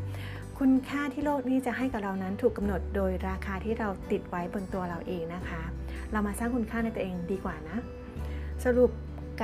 [0.59, 5.61] คุณค่าที่โลกนี้จะให้กับเรานั้นถูกกำหนดโดยราคาที่เราติดไว้บนตัวเราเองนะคะ
[6.11, 7.77] เรามาสร้างคุณค่าในตัวเองดีกว่านะ
[8.65, 8.91] สรุป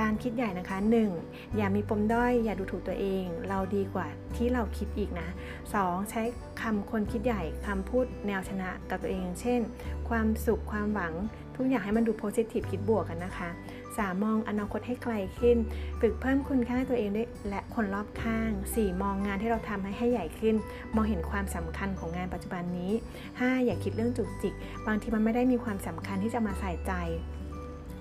[0.06, 0.78] ารคิดใหญ่นะคะ
[1.16, 1.56] 1.
[1.56, 4.06] อย่ามีปมด้อย อย่าดูถูกตัวเอง เราดีกว่า
[4.36, 5.28] ที่เราคิดอีกนะ
[5.70, 6.10] 2.
[6.10, 6.22] ใช้
[6.60, 9.60] คำคนคิดใหญ่คำพูดแนวชนะกับตัวเอง เช่น
[10.08, 11.14] ความสุขความหวัง
[11.56, 13.48] ทุกอย่างให้มันดูโพสิทีฟคิดบวกกันนะคะ
[13.86, 14.24] 3.
[14.24, 15.56] มองอนาคตให้ไกลขึ้น
[16.00, 19.02] ฝึกเพิ่มคุณค่าตัวเองด้วยและคนรอบข้าง 4.
[19.02, 20.54] มองงานที่เราทำให้ให้ใหญ่ขึ้น
[20.94, 22.92] มองเห็นความสำคัญของงานปัจจุบันนี้
[23.28, 23.64] 5.
[23.64, 24.54] อย่าคิดเรื่องจุกจิก
[24.86, 26.92] บางทีมันไม่ได้มีความสำคัญที่จะมาใส่ใจ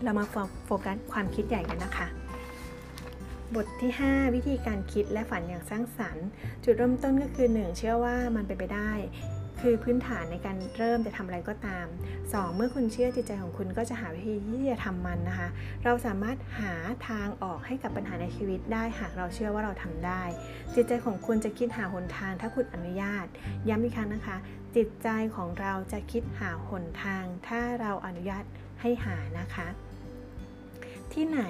[0.03, 0.25] เรามา
[0.65, 2.07] โฟกัสความคิดใหญ่กันนะคะ
[3.55, 6.27] บทที่ 5 วิธีการคิดและฝันอย่างสร้างสรรค์
[6.63, 8.91] จุดเริ่มต้นก็คือ 1 เชื่อว่ามันเป็นไปได้
[9.61, 11.85] คือพื้นฐานในการเริ่มจะทำอะไรก็ตาม
[12.21, 12.55] 2.
[12.55, 15.49] เมื่อคุณเชื่อจิตใจของคุณก็จะหาวิธีที่จะทำมันนะคะ
[15.83, 16.73] เราสามารถหา
[17.07, 20.23] ทางออกให้กับปัญหาในชีวิตได้หากเราเชื่อว่าเราทำได้
[20.75, 23.25] จิตใจของคุณจะคิดหาหนทางถ้าคุณอนุญาต
[23.69, 24.37] ย้ำอีกครั้งนะคะ
[24.75, 28.43] จิตใจของเราจะคิดหาหนทาง ถ้าเราอนุญาต
[28.81, 29.67] ให้หานะคะ
[31.13, 31.41] ที่ไหน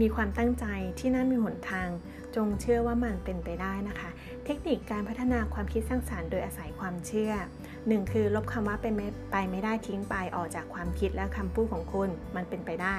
[0.00, 0.66] มีความตั้งใจ
[0.98, 1.88] ที่นั่นมีหนทาง
[2.36, 4.10] จงเชื่อว่ามันเป็นไปได้นะคะ
[4.44, 7.32] เทคนิคการพัฒนาความคิดสร้างสารรค์โดยอาศัยความเชื่อ
[7.72, 8.12] 1.
[8.12, 8.92] คือลบคำว่าเป็น
[9.30, 12.96] ไปไม่ได้ทิ้งไปออกจากความคิดและคำพูดของคุณ มันเป็นไปได้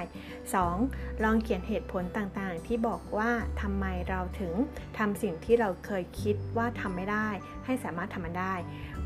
[0.61, 1.23] 2.
[1.23, 4.53] ลองเขียนเหตุผลต่างๆ ที่บอกว่าทำไมเราถึง
[4.97, 7.27] ทำสิ่งที่เราเคยคิดว่าทำไม่ได้
[7.65, 8.55] ให้สามารถทำมันได้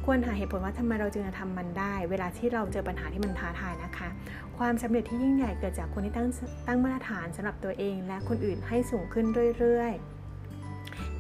[0.06, 4.10] ควรหาเหตุผลว่าทำไมเราจึงจะทำมันได้ เวลาที่เราเจอปัญหาที่มันท้าทายนะคะ
[4.58, 6.28] ความสำเร็จที่ยิ่งใหญ่เกิดจากคนที่ตั้ง
[6.68, 9.26] ตั้งมาตรฐานสำหรับตัวเอง และคนอื่นให้สูงขึ้น
[9.60, 10.13] เรื่อยๆ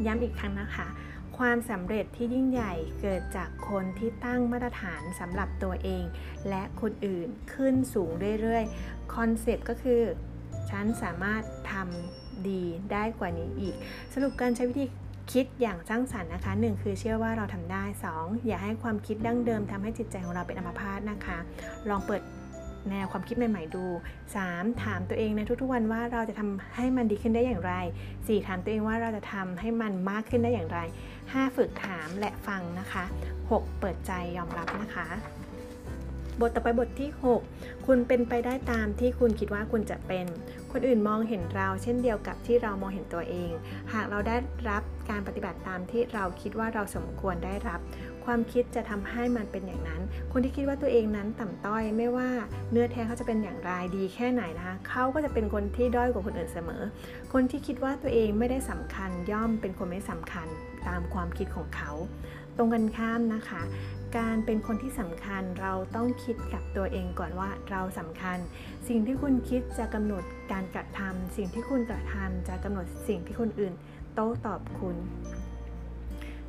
[0.06, 0.88] ย้ำอีกครั้งนะคะ
[1.38, 6.04] ความสำเร็จที่ยิ่งใหญ่เกิดจากคนที่ตั้งมาตรฐานสำหรับตัวเอง
[6.50, 8.10] และคนอื่นขึ้นสูง
[8.42, 10.02] เรื่อยๆ คอนเซปต์ก็คือ
[10.70, 13.76] ฉันสามารถทำดีได้กว่านี้อีก
[14.14, 14.86] สรุปการใช้วิธี
[15.32, 17.84] คิดอย่างสร้างสรรค์นะคะ 1 คือเชื่อว่าเราทำได้
[18.16, 21.38] 2 อย่าให้ความคิดดั้งเดิมทำให้จิตใจของเราเป็นอัมพาตนะคะ
[21.90, 22.22] ลองเปิด
[22.90, 23.86] แนวความคิดใหม่ๆดู
[24.34, 24.84] 3.
[24.84, 27.74] ถามตัวเองในทุกๆวันว่าเราจะทำให้มันดีขึ้นได้อย่างไร
[28.12, 28.48] 4.
[28.48, 30.80] ถามตัวเองว่าเราจะทำให้มันมากขึ้นได้อย่างไร
[31.18, 31.56] 5.
[31.56, 33.04] ฝึกถามและฟังนะคะ
[33.42, 33.80] 6.
[33.80, 35.08] เปิดใจยอมรับนะคะ
[36.40, 37.12] บทต่อไปบทที่
[37.48, 40.26] 6 คุณเป็นไปได้ตามที่คุณคิดว่าคุณจะเป็น
[40.72, 43.52] คนอื่นมองเห็นเราเช่นเดียวกับที่เรามองเห็นตัวเอง
[43.94, 44.36] หากเราได้
[44.70, 47.80] รับการปฏิบัติตามที่เราคิดว่าเราสมควรได้รับ
[48.26, 52.30] ความคิดจะทำให้มันเป็นอย่างนั้น คนที่คิดว่าตัวเองนั้นต่ำต้อยไม่ว่า
[52.72, 56.82] เนื้อแท้เขาจะเป็นอย่างไรดีแค่ไหนนะคะเขาก็จะเป็นคนที่ด้อยกว่าคนอื่นเสมอ
[57.34, 60.48] คนที่คิดว่าตัวเองไม่ได้สำคัญย่อมเป็นคนไม่สำคัญ
[60.88, 61.92] ตามความคิดของเขา
[62.58, 63.62] ตรงกันข้ามนะคะ
[64.18, 68.38] การเป็นคนที่สำคัญเราต้องคิดกับตัวเองก่อนว่าเราสำคัญ
[68.88, 73.74] สิ่งที่คุณคิดจะกำหนดการกระทำสิ่งที่คุณกระทำจะกำหนดสิ่งที่คนอื่น
[74.16, 74.96] โต้ตอบคุณ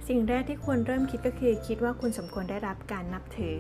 [0.08, 3.56] สิ่งแรกที่ควรเริ่มคิดก็คือ คิดว่าคุณสมควรได้รับการนับถือ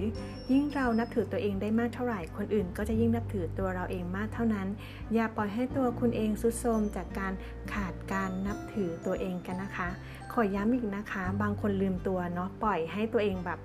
[0.52, 4.68] ยิ่งเรานับถือตัวเองได้มากเท่าไหร่ คนอื่นก็จะยิ่งนับถือตัวเราเองมากเท่านั้น
[5.14, 7.32] อย่าปล่อยให้ตัวคุณเองสุดโทมจากการ
[7.72, 9.88] ขาดการนับถือตัวเองกันนะคะ
[10.32, 13.58] ขอย้ำอีกนะคะ บางคนลืมตัวเนาะปล่อยให้ตัวเองแบบ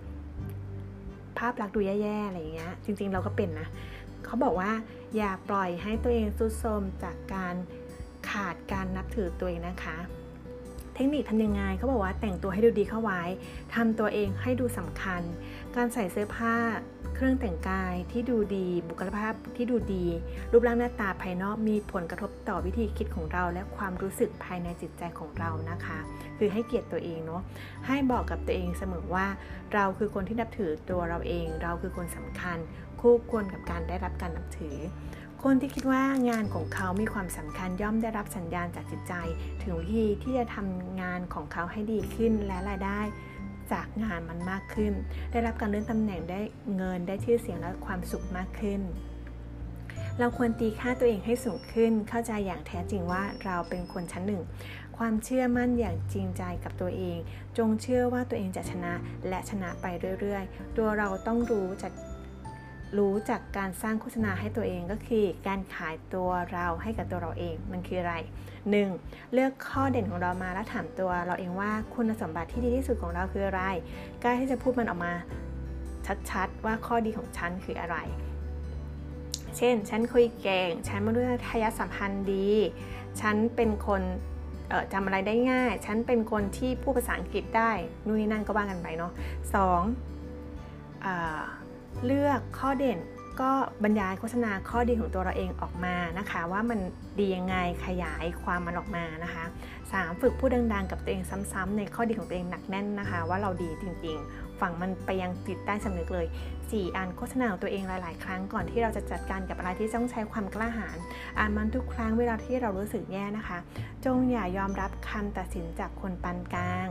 [1.37, 3.67] ภาพลักษณ์ดูแย่ๆอะไรอย่างเงี้ยจริง ๆ เราก็เป็นนะ
[4.25, 4.71] เขาบอกว่า
[5.15, 7.55] อย่าปล่อยให้ตัวเองสุดโทมจากการ
[8.29, 9.97] ขาดการนับถือตัวเองนะคะ
[10.99, 13.21] ทคนิคทำยังไงเขาบอกว่าแต่งตัวให้ดูดีเข้าไว้
[13.75, 15.21] ทำตัวเองให้ดูสำคัญ
[15.75, 16.55] การใส่เสื้อผ้า
[17.15, 20.05] เครื่องแต่งกายที่ดูดี บุคลิกภาพที่ดูดี
[20.51, 25.99] รูปร่างหน้าตาภายนอกมีผลกระทบต่อวิธีคิดของเรา และความรู้สึกภายในจิตใจของเรานะคะ
[26.37, 27.41] คือให้เกียรติตัวเองเนาะ
[27.87, 29.27] ให้บอกกับตัวเองเสมอว่า
[29.73, 32.57] เราคือคนที่นับถือตัวเราเอง เราคือคนสำคัญ
[33.01, 34.77] คู่ควรกับการได้รับการนับถือ
[35.43, 39.13] คนที่คิดว่างานของเขามีความสำคัญย่อมได้รับสัญญาณจากจิตใจ
[39.61, 43.01] ถึงวิธีที่จะทำงานของเขาให้ดีขึ้นและรายได้
[43.71, 44.93] จากงานมันมากขึ้น
[45.31, 46.41] ได้รับการเลื่อนตำแหน่งได้
[46.75, 48.81] เงินได้ชื่อเสียงและความสุขมากขึ้น
[50.19, 54.41] เราควรตีค่าตัวเองให้สูงขึ้น เข้าใจอย่างแท้จริงว่าเราเป็นคนชั้นหนึ่ง
[54.97, 57.17] ความเชื่อมั่นอย่างจริงใจกับตัวเอง
[57.57, 58.93] จงเชื่อว่าตัวเองจะชนะ
[59.27, 59.85] และชนะไป
[60.19, 61.91] เรื่อยๆ ตัวเราต้องรู้จัก
[62.97, 68.15] รู้จากการสร้างโฆษณาให้ตัวเองก็คือ การขายตัวเราให้กับตัวเราเองมันคืออะไร
[68.77, 69.33] 1.
[69.33, 73.63] เลือกข้อเด่นของเรามาแล้วถามตัวเราเองว่าคุณสมบัติที่ดีที่สุดของเราคืออะไร
[74.23, 75.13] กล้าที่จะพูดมันออกมา
[76.31, 77.97] ชัดๆ ว่าข้อดีของฉันคืออะไร
[79.57, 81.23] เช่น ฉันคุยเก่ง ฉันมนุษ
[81.63, 82.49] ยสัมพันธ์ดี
[83.21, 84.01] ฉันเป็นคน
[84.93, 87.71] จำอะไรได้ง่าย ฉันเป็นคนที่พูดภาษาอังกฤษได้
[88.05, 89.11] นู่นนี่นั่นก็ว่ากันไปเนาะ
[89.55, 89.81] สอง
[92.05, 92.99] เลือกข้อเด่น
[93.41, 93.51] ก็
[93.83, 96.79] บรรยายโฆษณาข้อดีของตัวเราเองออกมานะคะ ว่ามัน
[97.19, 99.43] ดียังไงขยายความมันออกมานะคะ
[99.83, 100.21] 3.
[100.21, 106.27] ฝึกพูดดังๆ กับตัวเองซ้ำๆในข้อดีของตัวเองหนักแน่นนะคะ ว่าเราดีจริงๆ ฝังมันไปยังจิตใต้สำนึกเลย
[106.59, 106.95] 4.
[106.95, 110.97] อ่านโฆษณาของตัวเองหลาย ๆ ครั้งก่อนที่เราจะจัดการกับอะไรที่ต้องใช้ความกล้าหาญ
[111.37, 113.57] อ่านมันทุกครั้งเวลาที่เรารู้สึกแย่นะคะ
[114.05, 116.89] จงอย่ายอมรับคำตัดสินจากคนปานกลาง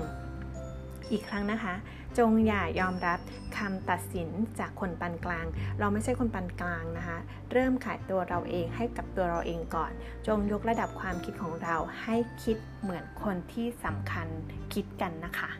[1.13, 1.75] อีกครั้งนะคะ
[2.19, 3.19] จงอย่ายอมรับ
[3.57, 5.47] คำตัดสินจากคนปานกลาง
[5.79, 7.19] เราไม่ใช่คนปานกลางนะคะ
[7.53, 9.93] เริ่มขายตัวเราเองให้กับตัวเราเองก่อน
[10.27, 14.27] จงยกระดับความคิดของเราให้คิดเหมือนคนที่สำคัญ
[14.75, 15.51] คิดกันนะคะ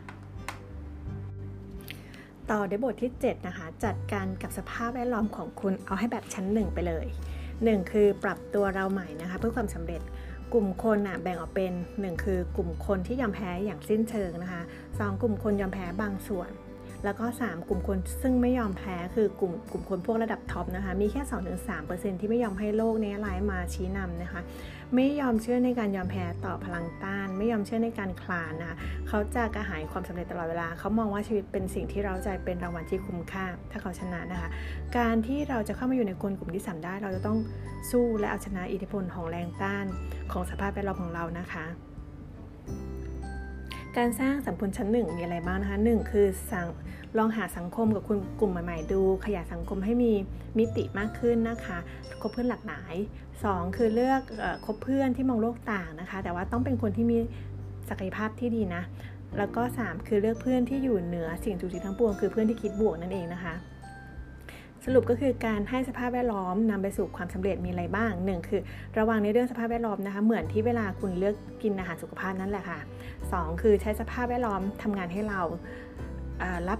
[2.49, 7.07] ต่อในบทที่ 7 นะคะ จัดการกับสภาพแวดล้อมของคุณเอาให้แบบชั้นหนึ่งไปเลย
[7.49, 10.01] 1 คือปรับตัวเราใหม่นะคะ เพื่อความสำเร็จ
[10.53, 16.49] กลุ่มคนนะแบ่งออกเป็น 1 คือกลุ่มคนที่ยอมแพ้อย่างสิ้นเชิงนะคะ 2 กลุ่มคนยอมแพ้บางส่วน
[17.05, 21.21] แล้วก็ 3 กลุ่มคนซึ่งไม่ยอมแพ้คือกลุ่มกลุ่มคนพวกระดับท็อปนะคะ มีแค่
[21.71, 24.41] 2-3%ที่ไม่ยอมให้โลกนี้ร้ายมาชี้นำนะคะ
[24.95, 34.49] ไม่ยอมเชื่อในการยอมแพ้ต่อพลังต้าน ไม่ยอมเชื่อในการคลานนะเขาจะกระหายความสำเร็จตลอดเวลา เขามองว่าชีวิตเป็นสิ่งที่เราใจเป็นรางวัลที่คุ้มค่า ถ้าเขาชนะนะคะ
[34.97, 37.37] การที่เราจะเข้ามาอยู่ในคนกลุ่มที่สาได้ เราจะต้อง
[37.91, 39.85] สู้และเอาชนะอิทธิพลของแรงต้าน
[40.31, 41.65] ของสภาพแวดล้อมของเรานะคะ
[43.97, 46.67] การสร้างสังคมชั้นหนึ่งมีอะไรบ้างนะคะหนึ่งคือสัง
[47.17, 50.11] ลองหาสังคมกับคุณกลุ่มใหม่ๆดู ขยายสังคมให้มี
[50.57, 51.77] มิติมากขึ้นนะคะ
[52.21, 52.93] คบเพื่อนหลากหลาย
[53.35, 54.21] 2 คือเลือก
[54.65, 57.17] คบเพื่อนที่มองโลกต่างนะคะ แต่ว่าต้องเป็นคนที่มี
[57.89, 58.83] ศักยภาพที่ดีนะ
[59.37, 63.53] แล้วก็ 3 คือเลือกเพื่อนที่อยู่เหนือสิ่งทุกสิ่งทั้งปวง คือเพื่อนที่คิดบวกนั่นเองนะคะ
[64.85, 68.61] สรุปก็คือการให้สภาพแวดล้อมนำไปสู่ความสำเร็จมีอะไรบ้าง 1 คือ
[68.97, 72.79] ระวังในเรื่องสภาพแวดล้อมนะคะ เหมือนที่เวลาคุณเลือกกินอาหารสุขภาพนั่นแหละค่ะ
[73.19, 75.41] 2 คือใช้สภาพแวดล้อมทำงานให้เรา
[76.69, 76.79] รับ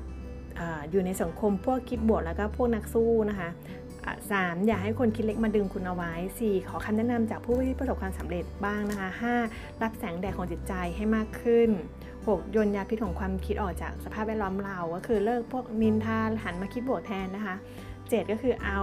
[0.92, 3.50] อยู่ในสังคมพวกคิดบวกแล้วก็พวกนักสู้นะคะ
[4.32, 6.70] สามอย่าให้คนคิดเล็กมาดึงคุณเอาไว้ 4.
[6.70, 9.10] ขอคำแนะนำจากผู้ที่ประสบความสำเร็จบ้างนะคะ
[9.46, 9.82] 5.
[9.82, 11.70] รับแสงแดดของจิตใจให้มากขึ้น
[12.12, 12.52] 6.
[12.52, 17.56] โยนยาพิษของความคิดออกจากสภาพแวดล้อมเรา ก็คือเลิกพวกนินทาหันมาคิดบวกแทนนะคะ
[18.00, 18.80] 7ก็คือเอา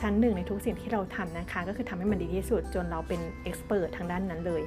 [0.00, 4.62] ชั้นหนึ่งในทุกสิ่งที่เราทำนะคะ ก็คือทำให้มันดีที่สุดจนเราเป็นเอ็กซ์เพรสทางด้านนั้นเลย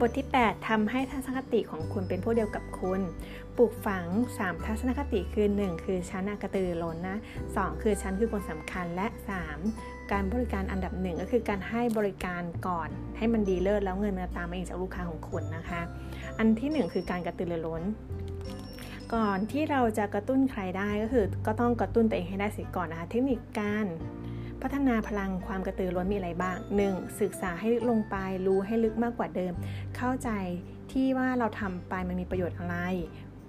[0.00, 3.00] บทที่ 8ทำให้ทัศนคติของคุณเป็นพวกเดียวกับคุณ
[3.58, 4.06] ปลูกฝัง
[4.38, 7.18] 3 ทัศนคติคือ 1 คือชั้นกระตือร้นนะ
[7.54, 9.06] 2 คือชั้นคือคนสำคัญและ
[9.58, 15.80] 3 การบริการอันดับหนึ่งก็คือการให้บริการก่อน ให้มันดีเลิศแล้วเงินมาตามมาเองจากลูกค้าของคุณนะคะ
[16.38, 17.82] อันที่ 1 คือการกระตือรือร้น
[19.14, 23.86] ก่อนที่เราจะกระตุ้นใครได้ก็คือ ก็ต้องกระตุ้นตัวเองให้ได้สิก่อนนะคะ เทคนิคการ
[24.62, 26.56] พัฒนาพลังความกระตือร้นมีอะไรบ้าง
[26.88, 27.20] 1.
[27.20, 28.16] ศึกษาให้ลึกลงไป
[28.46, 29.52] รู้ให้ลึกมากกว่าเดิม
[29.96, 30.30] เข้าใจ
[30.92, 32.76] ที่ว่าเราทำไปมันมีประโยชน์อะไร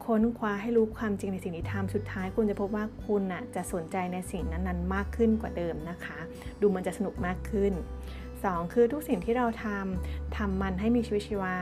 [0.09, 6.19] ค้นคว้าให้รู้ความจริงในสิ่งที่ทำสุดท้ายคุณจะพบว่าคุณน่ะจะสนใจในสิ่งนั้นๆ มากขึ้นกว่าเดิมนะคะ
[6.61, 7.73] ดูมันจะสนุกมากขึ้น
[8.23, 11.55] 2 คือทุกสิ่งที่เราทำทำมันให้มีชีวิตชีวา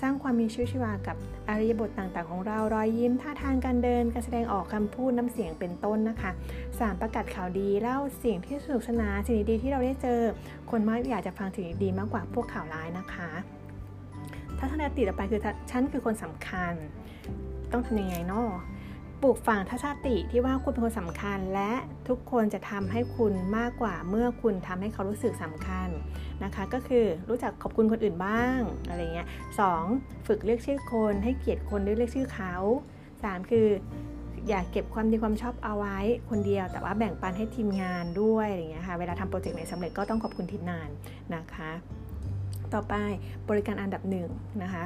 [0.00, 1.16] สร้างความมีชีวิตชีวากับ
[1.48, 6.30] อริยบทต่างๆ ของเรารอยยิ้มท่าทางการเดิน การแสดงออกคำพูดน้ำเสียงเป็นต้นนะคะ
[6.66, 7.00] 3.
[7.00, 10.20] ประกาศข่าวดีเล่าสิ่งที่สนุกสนานสิ่งดีๆที่เราได้เจอ
[10.70, 13.30] คนมากอยากจะฟังสิ่งดีมากกว่าพวกข่าวร้ายนะคะ
[14.60, 16.74] ทัศนคติต่อไปคือฉันคือคนสำคัญ
[17.72, 18.50] ต้องทำยังไงเนาะ
[19.22, 21.72] ปลูกฝังทัศนคติที่ว่าคุณเป็นคนสำคัญ และ
[22.08, 25.88] ทุกคนจะทำให้คุณมากกว่าเมื่อคุณทำให้เขารู้สึกสำคัญ
[26.44, 29.28] นะคะ ก็คือรู้จักขอบคุณคนอื่นบ้างอะไรเงี้ย
[29.60, 29.62] ส
[30.26, 32.54] ฝึกเรียกชื่อคนให้เกียรติคนด้วยเรียกชื่อเขา
[33.02, 33.68] 3 คือ
[34.48, 35.98] อย่าเก็บความดีความชอบเอาไว้
[36.30, 40.88] คนเดียว แต่ว่าแบ่งปันให้ทีมงานด้วยอะไรเงี้ยค่ะเวลาทำโปรเจกต์ไหนสำเร็จก็ต้องขอบคุณทีมงาน
[41.34, 41.70] นะคะ
[42.74, 42.94] ต่อไป
[43.50, 44.28] บริการอันดับหนึ่ง
[44.62, 44.84] นะคะ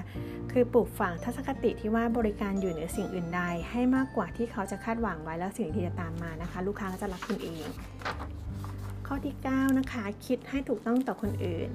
[0.53, 7.67] คือปลูกฝังทัศนคติที่ว่าบริการอยู่เหนือสิ่งอื่นใด ให้มากกว่าที่เขาจะคาดหวังไว้แล้วสิ่งที่จะตามมานะคะ ลูกค้าก็จะรักคุณเอง
[9.07, 11.71] ข้อที่ 9 นะคะ คิดให้ถูกต้องต่อคนอื่น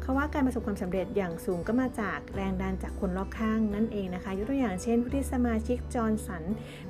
[0.00, 6.42] เขาว่าการประสบความสำเร็จอย่างสูงก็มาจากแรงดันจากคนรอบข้างนั่นเองนะคะ ยกตัวอย่างเช่นผู้ที่สมาชิกจอร์นสัน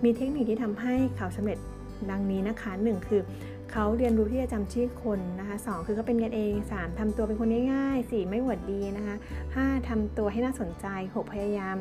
[0.04, 1.58] มีเทคนิคที่ทำให้เขาสำเร็จ
[2.10, 3.20] ดังนี้นะคะ 1 คือ
[3.78, 9.16] เขาเรียนรู้ที่จะจำชื่อคนนะคะ2คือเขาเป็นกันเอง 3ทำตัวเป็นคนง่ายๆ 4 ไม่หวดดีนะคะ
[9.52, 11.76] 5ทำตัวให้น่าสนใจ 6 พยายาม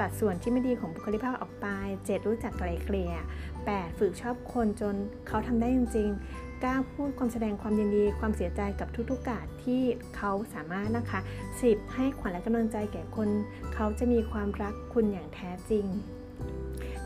[0.00, 1.66] ตัดส่วนที่ไม่ดีของบุคลิกภาพออกไป
[2.00, 3.14] 7 รู้จักไกลเกลี่ย
[3.56, 4.94] 8 ฝึกชอบคนจน
[5.28, 9.82] เขาทำได้จริงๆ9พูดความแสดงความยินดี ความเสียใจกับทุกๆกาสที่
[10.16, 11.20] เขาสามารถนะคะ
[11.58, 13.28] 10 ให้ขวัญและกำลังใจแก่คน
[13.74, 15.86] เขาจะมีความรักคุณอย่างแท้จริง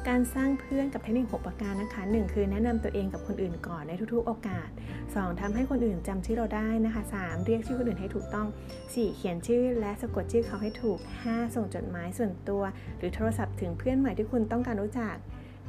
[0.08, 4.68] การสร้างเพื่อนกับเทคนิค 6 ประการนะคะ 1 คือแนะนำตัวเองกับคนอื่นก่อนในทุกๆ โอกาส
[5.04, 5.40] 2.
[5.40, 7.44] ทำให้คนอื่นจำชื่อเราได้นะคะ 3.
[7.46, 8.46] เรียกชื่อคนอื่นให้ถูกต้อง
[8.82, 9.16] 4.
[9.16, 11.54] เขียนชื่อและสะกดชื่อเขาให้ถูก 5.
[11.54, 12.62] ส่งจดหมายส่วนตัว
[12.98, 15.16] หรือโทรศัพท์ถึงเพื่อนใหม่ที่คุณต้องการรู้จัก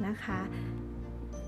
[0.06, 0.40] นะคะ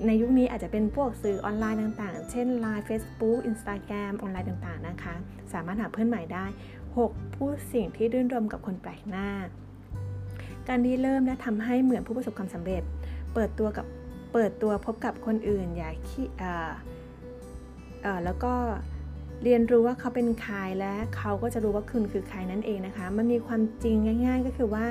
[0.06, 5.14] ในยุคนี้อาจจะเป็นพวกสื่อออนไลน์ต่างๆ เช่น Line Facebook Instagram ออนไลน์ต่างๆนะคะ
[5.52, 6.46] สามารถหาเพื่อนใหม่ได้
[6.92, 7.36] 6.
[7.36, 9.28] พูดสิ่งที่รื่นรมกับคนแปลกหน้า
[10.68, 12.82] การที่เริ่มและทำให้เหมือนผู้ประสบความสำเร็จ
[13.34, 13.86] เปิดตัวกับ
[14.32, 16.72] เปิดตัวพบกับคนอื่น อย่าขี้อ่า
[18.04, 18.54] อ่าแล้วก็
[19.44, 23.96] เรียนรู้ว่าเขาเป็นใครและเขาก็จะรู้ว่าคุณคือใครนั่นเองนะคะ มันมีความจริง
[24.26, 24.86] ง่าย ๆ ก็คือว่า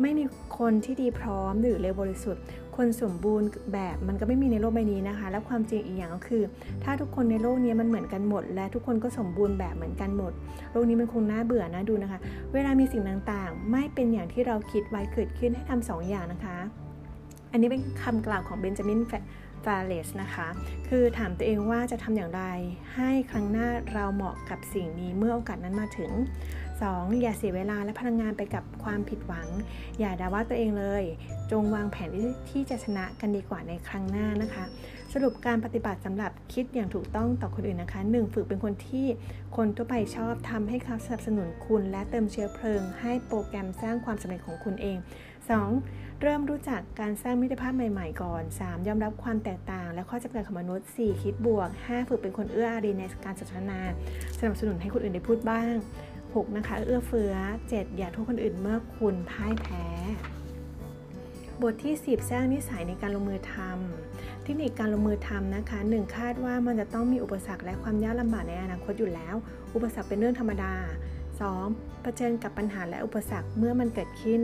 [0.00, 0.24] ไม่มี
[0.58, 2.44] คนที่ดีพร้อมหรือเลวบริสุทธิ์
[2.78, 6.42] คนสมบูรณ์แบบมันก็ไม่มีในโลกใบนี้นะคะ และความจริงอีกอย่างก็คือ
[6.84, 10.32] ถ้าทุกคนในโลกนี้มันเหมือนกันหมด และทุกคนก็สมบูรณ์แบบเหมือนกันหมด
[10.72, 12.18] โลกนี้มันคงน่าเบื่อนะดูนะคะ
[12.52, 16.56] เวลามีสิ่งต่างๆ ไม่เป็นอย่างที่เราคิดไว้เกิดขึ้นให้ทำสองอย่างนะคะ
[17.52, 19.00] อันนี้เป็นคำกล่าวของเบนจามิน
[19.64, 20.48] ฟาเลสนะคะ
[20.88, 22.42] คือถามตัวเองว่าจะทำอย่างไร
[22.94, 26.10] ให้ครั้งหน้าเราเหมาะกับสิ่งนี้เมื่อโอกาสนั้นมาถึง
[26.86, 27.20] 2.
[27.20, 29.48] อย่าเสียเวลาและพลังงานไปกับความผิดหวัง
[29.98, 31.02] อย่าด่าว่าตัวเองเลย
[31.50, 32.10] จงวางแผน
[32.50, 34.64] ที่จะชนะกันดีกว่าในครั้งหน้านะคะ
[35.12, 38.34] สรุปการปฏิบัติสำหรับคิดอย่างถูกต้องต่อคนอื่นนะคะ 1.
[38.34, 39.06] ฝึกเป็นคนที่
[39.56, 44.96] คนทั่วไปชอบทำให้เขาสนับสนุนคุณ และเติมเชื้อเพลิง ให้โปรแกรมสร้างความสำเร็จของคุณเอง
[45.62, 46.22] 2.
[46.22, 48.86] เริ่มรู้จักการสร้างมิตรภาพใหม่ ๆ ก่อน 3.
[48.88, 51.22] ยอมรับความแตกต่าง และข้อจำกัดของมนุษย์ 4.
[51.22, 52.08] คิดบวก 5.
[52.08, 53.80] ฝึกเป็นคนเอื้ออารีในการสนทนา
[54.38, 55.74] สนับสนุนให้คนอื่นได้พูดบ้าง
[56.34, 56.56] 6.
[56.56, 57.34] นะคะ เอื้อเฟื้อ
[57.66, 57.96] 7.
[57.96, 59.86] อย่าโทษคนอื่นเมื่อคุณพ่ายแพ้
[61.62, 66.16] บทที่ 10 สร้างนิสัยในการลงมือทำเทคนิคการลงมือทำนะคะ 1.
[66.16, 69.34] คาดว่ามันจะต้องมีอุปสรรคและความยากลำบากในอนาคตอยู่แล้ว
[69.74, 70.74] อุปสรรคเป็นเรื่องธรรมดา
[71.38, 72.02] 2.
[72.02, 74.42] เผชิญกับปัญหาและอุปสรรคเมื่อมันเกิดขึ้น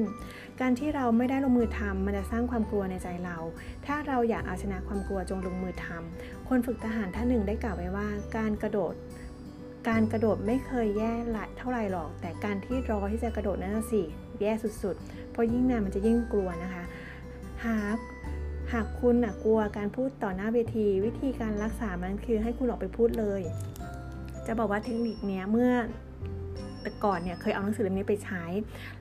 [0.61, 3.39] การที่เราไม่ได้ลงมือทำมันจะสร้างความกลัวในใจเรา
[3.87, 8.95] ถ้าเราอยากเอาชนะความกลัวจงลงมือทำคนฝึกทหารท่านหนึ่งได้กล่าวไว้ว่า การกระโดด
[9.89, 14.03] การกระโดดไม่เคยแย่หละเท่าไหร่หรอก แต่การที่รอที่จะกระโดดนั่นสิ
[14.41, 16.85] แย่สุดๆ เพราะยิ่งนานมันจะยิ่งกลัวนะคะ
[17.65, 17.99] หาก
[18.73, 23.43] หากคุณนะกลัวการพูดต่อหน้าเวที วิธีการรักษามันคือให้คุณออกไปพูดเลย
[24.47, 25.73] จะบอกว่าเทคนิคนี้เมื่อ
[26.83, 28.45] แต่ก่อนเนี่ยเคยเอาหนังสือเล่มนี้ไปใช้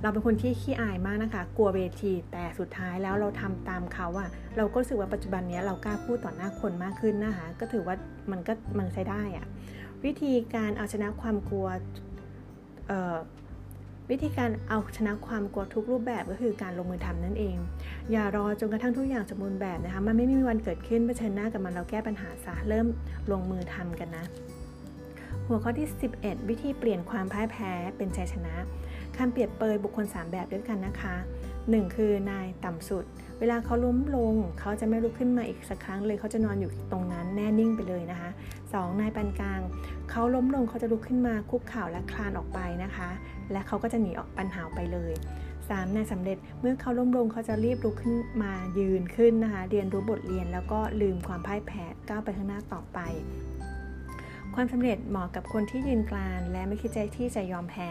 [0.02, 7.96] เราเป็นคนที่ขี้อายมากนะคะ กลัวเวที แต่สุดท้ายแล้วเราทำตามเขาอะเราก็รู้สึกว่าปัจจุบันนี้เรากล้าพูดต่อหน้าคนมากขึ้นนะคะ ก็ถือว่า
[8.32, 9.48] มันก็มันใช้ได้อะ
[10.06, 11.68] วิธีการเอาชนะความกลัว
[14.12, 17.56] วิธีการเอาชนะความกลัวทุกรูปแบบก็คือการลงมือทำนั่นเอง
[18.12, 22.88] อย่ารอจนกระทั่งทุกอย่างสมบูรณ์แบบนะคะ มันไม่มีวันเกิดขึ้นเผชิญหน้ากับมันเราแก้ปัญหาซะเริ่ม
[23.32, 24.26] ลงมือทำกันนะ
[25.48, 25.88] หัวข้อที่
[26.20, 28.56] 11 วิธีเปลี่ยนความพ่ายแพ้เป็นชัยชนะ
[29.18, 31.16] คำเปรียบเปยบุคคล 3 แบบด้วยกันนะคะ
[31.56, 33.06] 1 คือนายต่ำสุด
[33.44, 38.30] วลาเขาล้มลงเขาจะไม่ลุกขึ้นมาอีกสักครั้งเลยเขาจะนอนอยู่ตรงนั้นแน่นิ่งไปเลยนะคะ
[38.64, 39.00] 2.
[39.00, 39.62] นายปานกลาง
[40.10, 43.10] เขาล้มลงเขาจะลุกขึ้นมาคุกเข่าและคลานออกไปนะคะ
[43.52, 45.14] และเขาก็จะหนีออกปัญหาไปเลย
[45.56, 45.96] 3.
[45.96, 53.00] นายสำเร็จเมื่อเขาล้มลงเขาจะรีบลุกขึ้นมายืนขึ้นนะคะ เรียนรู้บทเรียนแล้วก็ลืมความพ่ายแพ้ก้าวไปข้างหน้าต่อไป
[54.56, 57.90] ความสำเร็จเหมาะกับคนที่ยืนกลานและไม่คิดใจที่จะยอมแพ้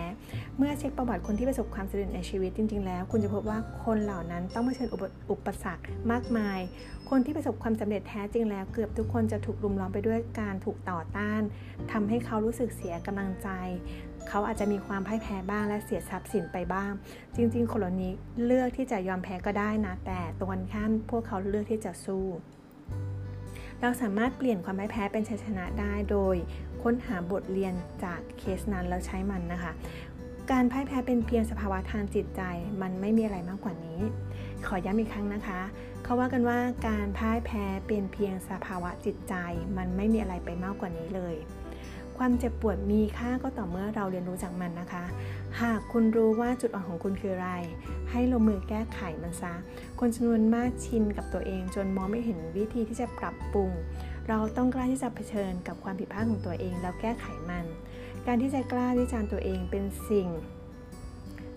[0.57, 4.88] เมื่อเช็คประวัติคนที่ประสบความสำเร็จในชีวิตจริง ๆ แล้ว คุณจะพบว่าคนเหล่านั้นต้องเผชิญ
[5.31, 6.61] อุปสรรคมากมาย
[7.11, 11.42] คนที่ประสบความสำเร็จแท้จริงแล้ว เกือบทุกคนจะถูกรุมล้อมไปด้วยการถูกต่อต้าน
[11.92, 13.48] ทำให้เขารู้สึกเสียกำลังใจ
[14.29, 16.90] เขาอาจจะมีความพ่ายแพ้บ้างและเสียทรัพย์สินไปบ้าง
[17.37, 18.12] จริง ๆ คนเหล่านี้
[18.44, 22.27] เลือกที่จะยอมแพ้ก็ได้นะแต่ตรงกันข้ามพวกเขาเลือกที่จะสู้
[23.83, 26.37] เราสามารถเปลี่ยนความพ่ายแพ้เป็นชัยชนะได้โดย
[26.83, 29.73] ค้นหาบทเรียนจากเคสนั้นแล้วใช้มันนะคะ
[30.51, 32.42] การพ่ายแพ้เป็นเพียงสภาวะทางจิตใจ
[32.83, 34.01] มันไม่มีอะไรมากกว่านี้
[34.66, 35.61] ขอย้ำอีกครั้งนะคะ
[36.03, 39.35] เขาว่ากันว่าการพ่ายแพ้เป็นเพียงสภาวะจิตใจ
[39.77, 41.35] มันไม่มีอะไรไปมากกว่านี้เลย
[42.18, 45.05] ความเจ็บปวดมีค่าก็ต่อเมื่อเราเรียนรู้จากมันนะคะ
[45.61, 47.51] หากคุณรู้ว่าจุดอ่อนของคุณคืออะไร
[48.11, 49.55] ให้ลงมือแก้ไขมันซะ
[50.01, 53.70] คนจำนวนมากชินกับตัวเองจนมองไม่เห็นวิธีที่จะปรับปรุง
[54.29, 57.64] เราต้องกล้าที่จะเผชิญกับความผิดพลาดของตัวเองแล้วแก้ไขมัน
[58.27, 60.29] การที่จะกล้าวิจารณ์ตัวเองเป็นสิ่ง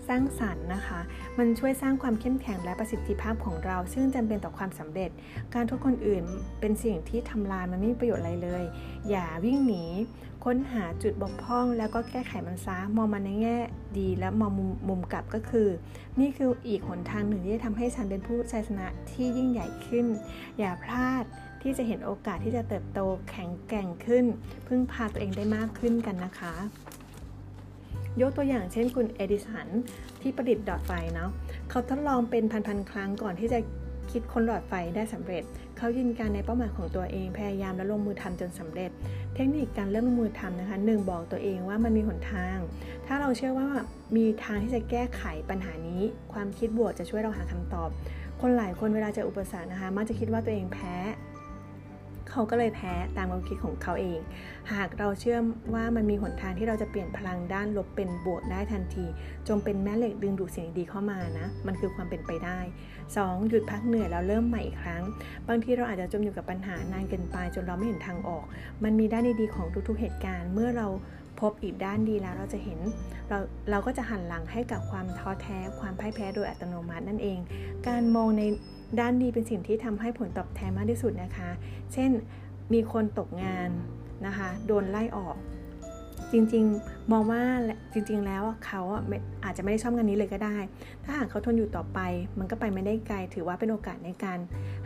[0.08, 1.00] สร้างสรรค์นะคะ
[1.38, 5.10] มันช่วยสร้างความเข้มแข็งและประสิทธิภาพของเรา ซึ่งจำเป็นต่อความสำเร็จ
[5.54, 6.24] การโทษคนอื่น
[6.60, 8.64] เป็นสิ่งที่ทำลายมันไม่มีประโยชน์อะไรเลย
[9.08, 9.84] อย่าวิ่งหนี
[10.50, 13.56] ค้นหาจุดบกพร่องแล้วก็แก้ไขมันซะมองมันในแง่
[13.98, 15.68] ดีและมองมุมมุมกลับก็คือ
[16.20, 20.06] นี่คืออีกหนทางหนึ่งที่จะทำให้ฉันเป็นผู้ชัยชนะที่ยิ่งใหญ่ขึ้น
[20.58, 21.24] อย่าพลาด
[21.62, 24.24] ที่จะเห็นโอกาสที่จะเติบโตแข็งแกร่งขึ้น
[24.66, 26.54] พึ่งพาตัวเองได้มากขึ้นกันนะคะ
[28.20, 29.68] ยกตัวอย่างเช่นคุณเอดิสัน
[30.20, 31.30] ที่ประดิษฐ์หลอดไฟเนาะ
[31.70, 33.58] เขาทดลองเป็นพันๆครั้งก่อนที่จะ
[34.12, 35.42] คิดค้นหลอดไฟได้สำเร็จ
[35.76, 38.90] เขายืนการในเป้าหมายของตัวเอง พยายามและลงมือทำจนสำเร็จ
[39.34, 42.56] เทคนิคการเริ่มลงมือทำนะคะหนึ่งบอกตัวเองว่ามันมีหนทาง
[43.06, 43.68] ถ้าเราเชื่อว่า
[44.16, 47.88] มีทางที่จะแก้ไขปัญหานี้ ความคิดบวกจะช่วยเราหาคำตอบ
[48.40, 50.94] คนหลายคนเวลาเจออุปสรรคนะคะ มักจะคิดว่าตัวเองแพ้
[52.36, 54.20] เขาก็เลยแพ้ตามความคิดของเขาเอง
[54.72, 55.38] หากเราเชื่อ
[55.74, 59.06] ว่ามันมีหนทางที่เราจะเปลี่ยนพลังด้านลบเป็นบวกได้ทันที
[59.48, 62.58] จงเป็นแม่เหล็กดึงดูดสิ่งดีเข้ามานะ มันคือความเป็นไปได้
[63.04, 63.48] 2.
[63.48, 65.02] หยุดพักเหนื่อยแล้วเริ่มใหม่อีกครั้ง
[65.48, 68.44] บางทีเราอาจจะจมอยู่กับปัญหานานเกินไปจนเราไม่เห็นทางออก
[68.84, 70.88] มันมีด้านดีๆของทุกๆเหตุการณ์ เมื่อเรา
[71.40, 72.78] พบอีกด้านดีแล้วเราจะเห็น
[73.28, 73.38] เรา
[73.70, 77.38] เราก็จะหันหลังให้กับความท้อแท้ ความพ่ายแพ้โดยอัตโนมัตินั่นเอง
[77.88, 78.42] การมองใน
[79.00, 81.50] ด้านดีเป็นสิ่งที่ทำให้ผลตอบแทนมากที่สุดนะคะ
[81.92, 82.10] เช่น
[82.72, 83.70] มีคนตกงาน
[84.26, 85.36] นะคะ โดนไล่ออก
[86.32, 87.42] จริงๆมองว่า
[87.92, 88.82] จริง ๆ แล้วเขา
[89.44, 90.56] อาจจะไม่ได้ชอบงานนี้เลยก็ได้
[91.04, 91.98] ถ้าหากเขาทนอยู่ต่อไป
[92.38, 94.38] มันก็ไปไม่ได้ไกล ถือว่าเป็นโอกาสในการ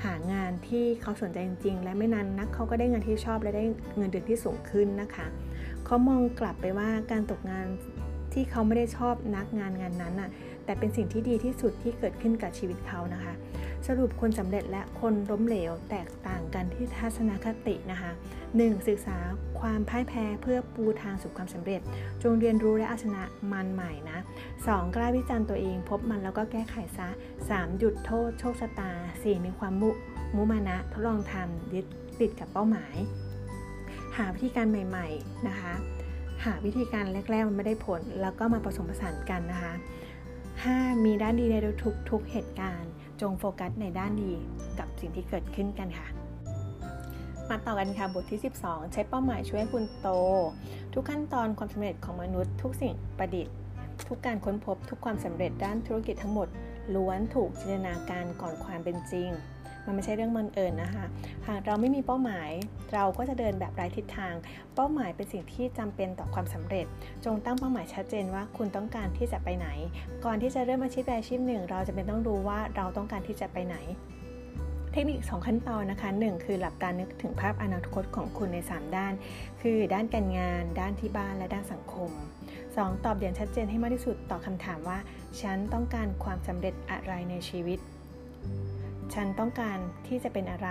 [0.05, 3.65] หางานที่เขาสนใจจริง ๆ และไม่นานนักเขาก็ได้งานที่ชอบและได้
[3.97, 5.27] เงินเดือนที่สูงขึ้นนะคะ
[5.85, 7.67] เขามองกลับไปว่าการตกงาน
[8.33, 10.31] ที่เขาไม่ได้ชอบนักงานงานนั้นน่ะ
[10.65, 13.33] แต่เป็นสิ่งที่ดีที่สุดที่เกิดขึ้นกับชีวิตเขานะคะ
[13.87, 18.11] สรุปคนสำเร็จและคนล้มเหลวแตกต่างกันที่ทัศนคตินะคะ
[18.49, 18.89] 1.
[18.89, 19.17] ศึกษา
[19.61, 21.81] ความพ่ายแพ้เพื่อปูทางสู่ความสำเร็จ
[22.23, 24.19] จงเรียนรู้และเอาชนะมันใหม่นะ
[24.57, 24.95] 2.
[24.97, 27.09] กล้าวิจารณ์ตัวเอง พบมันแล้วก็แก้ไขซะ
[27.45, 27.79] 3.
[27.79, 28.91] หยุดโทษโชคชะตา
[29.21, 29.45] 4.
[29.47, 29.91] มีความมุ
[30.37, 31.87] มุมานะทดลองทำยึด
[32.21, 32.97] ติดกับเป้าหมาย
[34.17, 35.73] หาวิธีการใหม่ๆนะคะ
[36.45, 39.75] หาวิธีการแรกๆมันไม่ได้ผล แล้วก็มาผสมผสานกันนะคะ
[40.43, 41.05] 5.
[41.05, 41.57] มีด้านดีใน
[42.11, 42.91] ทุกๆเหตุการณ์
[43.21, 44.33] จงโฟกัสในด้านดี
[44.79, 46.07] กับสิ่งที่เกิดขึ้นกันค่ะ
[47.49, 50.09] มาต่อกันค่ะบทที่ 12 ใช้เป้าหมายช่วยคุณโต
[50.93, 53.55] ทุกขั้นตอนความสำเร็จของมนุษย์ ทุกสิ่งประดิษฐ์
[54.09, 56.49] ทุกการค้นพบทุกความสำเร็จด้านธุรกิจทั้งหมด
[56.95, 59.31] ล้วนถูกจินตนาการก่อนความเป็นจริง
[59.87, 61.05] มันไม่ใช่เรื่องบังเอิญนะคะ
[61.49, 62.51] หากเราไม่มีเป้าหมาย
[62.95, 64.35] เราก็จะเดินแบบไร้ทิศทาง
[64.75, 66.87] เป้าหมายเป็นสิ่งที่จำเป็นต่อความสำเร็จ
[67.25, 69.69] จงตั้งเป้าหมายชัดเจนว่าคุณต้องการที่จะไปไหน
[70.25, 73.79] ก่อนที่จะเริ่มอาชีพใดอาชีพหนึ่ง เราจะเป็นต้องรู้ว่าเราต้องการที่จะไปไหน
[74.93, 79.13] เทคนิค 2 ขั้นตอนนะคะ 1 คือหลับตานึกถึงภาพอนาคตของคุณใน 3 ด้าน
[79.61, 82.11] คือด้านการงาน ด้านที่บ้านและด้านสังคม
[82.59, 83.05] 2.
[83.05, 84.99] ตอบอย่างชัดเจนให้มากที่สุดต่อคำถามว่า
[85.41, 87.79] ฉันต้องการความสำเร็จอะไรในชีวิต
[89.15, 90.71] ฉันต้องการที่จะเป็นอะไร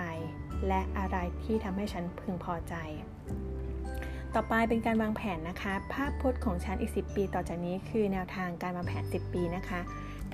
[0.68, 2.74] และอะไรที่ทำให้ฉันพึงพอใจ
[4.34, 9.80] ต่อไปเป็นการวางแผนนะคะ ภาพพจน์ของฉันอีก 10 ปีต่อจากนี้คือแนวทางการวางแผน 10 ปีนะคะ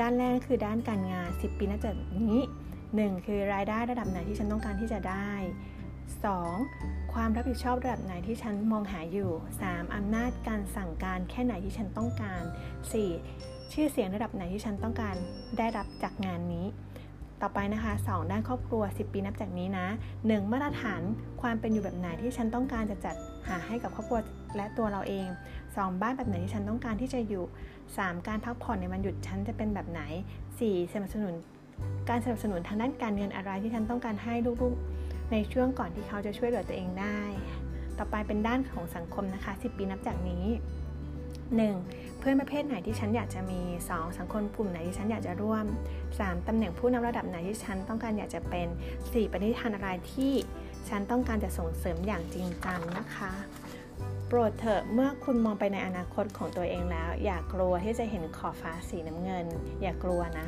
[0.01, 2.37] ด้านแรกคือด้านการงาน 10 ปีนับจากนี้
[2.85, 3.27] 1.
[3.27, 5.33] คือรายได้ระดับไหนที่ฉันต้องการที่จะได้
[6.45, 7.13] 2.
[7.13, 9.31] ความรับผิดชอบระดับไหนที่ฉันมองหาอยู่
[9.63, 9.95] 3.
[9.95, 12.43] อำนาจการสั่งการแค่ไหนที่ฉันต้องการ
[13.09, 13.73] 4.
[13.73, 15.17] ชื่อเสียงระดับไหนที่ฉันต้องการ
[15.59, 16.67] ได้รับจากงานนี้
[17.43, 19.87] ต่อไปนะคะ 2 ด้านครอบครัว 10 ปีนับจากนี้นะ
[20.21, 20.53] 1.
[20.53, 21.03] มาตรฐาน
[21.41, 23.17] ความเป็นอยู่แบบไหนที่ฉันต้องการจะจัด
[23.49, 24.21] หาให้กับครอบครัว
[24.57, 25.27] และตัวเราเอง
[25.65, 26.03] 2.
[26.03, 27.45] บ้านแบบไหนที่ฉันต้องการที่จะอยู่
[27.87, 28.27] 3.
[28.29, 30.01] การพักผ่อนในวันหยุดฉันจะเป็นแบบไหน
[30.49, 30.93] 4.
[30.93, 31.35] สนับสนุน
[32.09, 37.21] การสนับสนุนทางด้านการเงินอะไรที่ฉันต้องการให้ลูกๆ ในช่วงก่อนที่เขาจะช่วยเหลือตัวเองได้
[37.99, 40.45] ต่อไปเป็นด้านของสังคมนะคะ 10 ปีนับจากนี้
[41.55, 42.19] 1.
[42.19, 44.19] เพื่อนประเภทไหนที่ฉันอยากจะมี 2.
[44.19, 45.65] สังคมกลุ่มไหนที่ฉันอยากจะร่วม
[46.07, 46.47] 3.
[46.47, 48.69] ตำแหน่งผู้นำระดับไหนที่ฉันต้องการอยากจะเป็น
[49.01, 49.33] 4.
[49.33, 50.33] ปณิธานอะไรที่
[50.89, 53.33] ฉันต้องการจะส่งเสริมอย่างจริงจังนะคะ
[54.29, 59.47] โปรดเถอะเมื่อคุณมองไปในอนาคตของตัวเองแล้ว อย่ากกลัวที่จะเห็นขอบฟ้าสีน้ำเงิน
[59.83, 60.47] อย่ากลัวนะ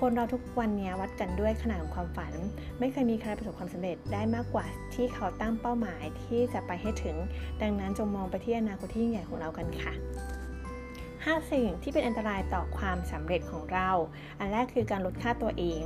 [0.00, 2.32] คนเราทุกวันนี้วัดกันด้วยขนาดของความฝัน
[2.78, 7.16] ไม่เคยมีใครประสบความสำเร็จได้มากกว่าที่เขาตั้งเป้าหมายที่จะไปให้ถึง
[7.62, 9.92] ดังนั้นจงมองไปที่อนาคตที่ยิ่งใหญ่ของเรากันค่ะ
[11.34, 13.90] 5สิ่งที่เป็นอันตรายต่อความสำเร็จของเรา
[14.38, 15.80] อันแรกคือการลดค่าตัวเอง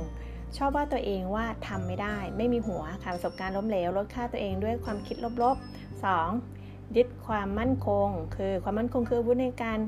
[0.57, 6.03] ชอบว่าตัวเองว่าทำไม่ได้ ไม่มีหัวค่ะประสบการณ์ล้มเหลวลดค่าตัวเองด้วยความคิดลบๆ
[6.43, 6.95] 2.
[6.97, 9.79] ยึดความมั่นคง คือความมั่นคงคืออาวุธในการ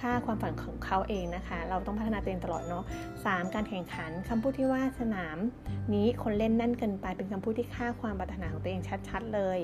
[0.00, 2.84] ค่าความฝันของเขาเองนะคะ เราต้องพัฒนาตัวเองตลอดเนาะ
[3.18, 3.54] 3.
[3.54, 5.36] การแข่งขันคำพูดที่ว่าสนาม
[5.94, 9.58] นี้คนเล่นแน่นเกินไปเป็นคำพูดที่ค่าความปรารถนาของตัวเองชัด ๆ เลย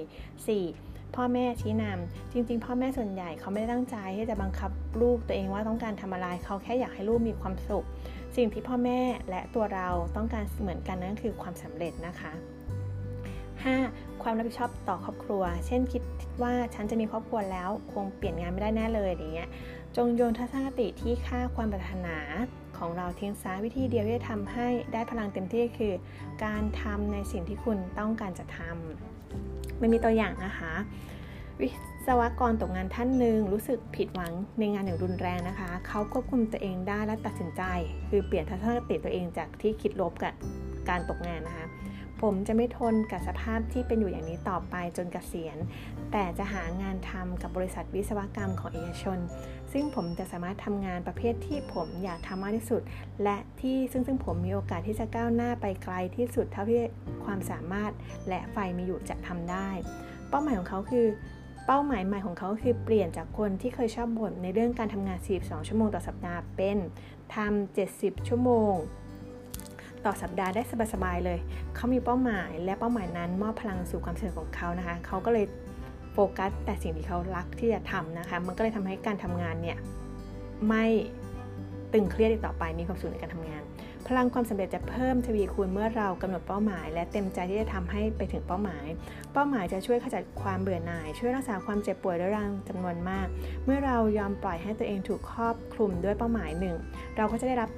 [0.54, 1.14] 4.
[1.16, 4.70] พ่อแม่ชี้นำจริง ๆ พ่อแม่ส่วนใหญ่เขาไม่ได้ตั้งใจที่จะบังคับ
[5.00, 7.86] ลูกตัวเองว่าต้องการทำอะไรเขาแค่อยากให้ลูกมีความสุข
[8.36, 12.32] สิ่งที่พ่อแม่และตัวเราต้องการเหมือนกันนั่นคือความสำเร็จนะคะ
[13.46, 14.22] 5.
[14.22, 16.02] ความรับผิดชอบต่อครอบครัว เช่นคิด
[16.42, 19.48] ว่าฉันจะมีครอบครัวแล้วคงเปลี่ยนงานไม่ได้แน่เลยอย่างเงี้ย
[19.96, 22.16] จงโยนทัศนคติที่ค่าความปรารถนา
[22.78, 25.92] ของเราทิ้งซ้าวิธีเดียวที่จะทำให้ได้พลังเต็มที่คือ
[26.44, 30.72] การทำในสิ่งที่คุณต้องการจะทำไม่มีตัวอย่างนะคะ
[31.60, 31.68] วิ
[32.06, 37.62] ศวกรตกงานท่านหนึ่งรู้สึกผิดหวังในงานอย่างรุนแรงนะคะ เขาควบคุมตัวเองได้และตัดสินใจ
[38.08, 40.34] คือเปลี่ยนทัศนคติตัวเองจากที่คิดลบกับ
[40.88, 41.66] การตกงานนะคะ
[42.22, 45.56] ผมจะไม่ทนกับสภาพที่เป็นอยู่อย่างนี้ต่อไปจนกเกษียณ
[46.12, 49.18] แต่จะหางานทำกับบริษัทวิศวกรรมของเอกชน
[49.72, 52.82] ซึ่งผมจะสามารถทำงานประเภทที่ผมอยากทำมากที่สุด
[53.22, 56.80] และที่ซึ่งซึ่งผมมีโอกาสที่จะก้าวหน้าไปไกลที่สุดเท่าที่
[57.24, 57.92] ความสามารถ
[58.28, 59.68] และไฟมีอยู่จะทำได้
[60.28, 61.06] เป้าหมายของเขาคือ
[61.66, 66.78] เป้าหมายใหม่ของเขาคือเปลี่ยนจากคนที่เคยชอบบ่นในเรื่องการทำงาน 42 ชั่วโมงต่อสัปดาห์เป็น
[67.34, 68.74] ทำ70 ชั่วโมง
[70.06, 71.38] ต่อสัปดาห์ได้สบายๆเลย
[71.74, 75.46] เขามีเป้าหมายและเป้าหมายนั้นมอบพลังสู่ความสำเร็จของเขานะคะ เขาก็เลย
[76.12, 79.78] โฟกัสแต่สิ่งที่เขารักที่จะทำนะคะ มันก็เลยทำให้การทำงานเนี่ย
[80.68, 80.84] ไม่
[81.92, 83.62] ตึงเครียดอีกต่อไป มีความสุขในการทำงาน
[84.06, 88.86] พลังความสำเร็จจะเพิ่มทวีคูณเมื่อเรากำหนดเป้าหมาย และเต็มใจที่จะทำให้ไปถึงเป้าหมาย
[89.32, 93.26] เป้าหมายจะช่วยขจัดความเบื่อหน่าย ช่วยรักษาความเจ็บป่วยด้วยรังจำนวนมาก
[93.64, 96.76] เมื่อเรายอมปล่อยให้ตัวเองถูกครอบคลุมด้วยเป้าหมายหนึ่ง
[97.16, 97.70] เราก็จะได้รับ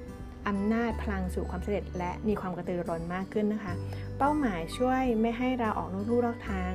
[0.49, 3.75] อำนาจพลังสู่ความสำเร็จ และมีความกระตือรือร้นมากขึ้นนะคะ
[4.19, 6.73] เป้าหมายช่วยไม่ให้เราออกนอกลู่นอกทาง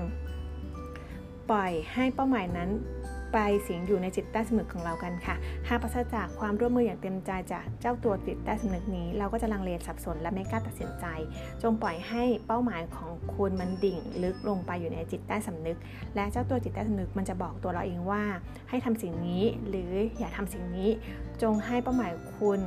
[1.51, 2.69] ปล่อยให้เป้าหมายนั้น
[3.33, 5.35] ไปสิงอยู่ในจิตใต้สำนึกของเรากันค่ะ
[5.67, 11.05] หากปราศจากความร่วมมืออย่างเต็มใจจากเจ้าตัวจิตใต้สำนึกนี้ เราก็จะลังเลสับสนและไม่กล้าตัดสินใจ
[11.61, 15.77] จงปล่อยให้เป้าหมายของคุณมันดิ่งลึกลงไปอยู่ในจิตใต้สำนึก
[16.15, 18.23] และเจ้าตัวจิตใต้สำนึกมันจะบอกตัวเราเองว่า
[18.69, 20.89] ให้ทำสิ่งนี้หรืออย่าทำสิ่งนี้
[21.41, 22.61] จงให้เป้าหมายคุณ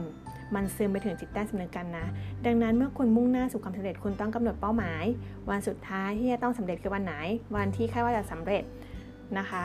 [0.55, 2.07] มันซึมไปถึงจิตใต้สำนึกกันนะ
[2.47, 5.05] ดังนั้นเมื่อคุณมุ่งหน้าสู่ความสำเร็จคุณต้องกำหนดเป้าหมาย
[5.51, 7.15] วันสุดท้ายที่จะต้องสำเร็จคือวันไหน
[7.57, 8.63] วันที่คาดว่าจะสำเร็จ
[9.39, 9.65] นะคะ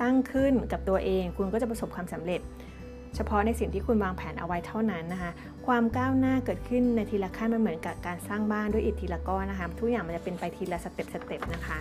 [0.00, 2.40] ตั้งขึ้นกับตัวเอง คุณก็จะประสบความสำเร็จ
[3.16, 5.30] เฉพาะในสิ่งที่คุณวางแผนเอาไว้เท่านั้นนะคะ
[5.66, 11.78] ความก้าวหน้าเกิดขึ้นในทีละขั้นมันเหมือนกับการสร้างบ้านด้วยอิฐทีละก้อนนะคะ ทุกอย่างมันจะเป็นไปทีละ step step นะคะ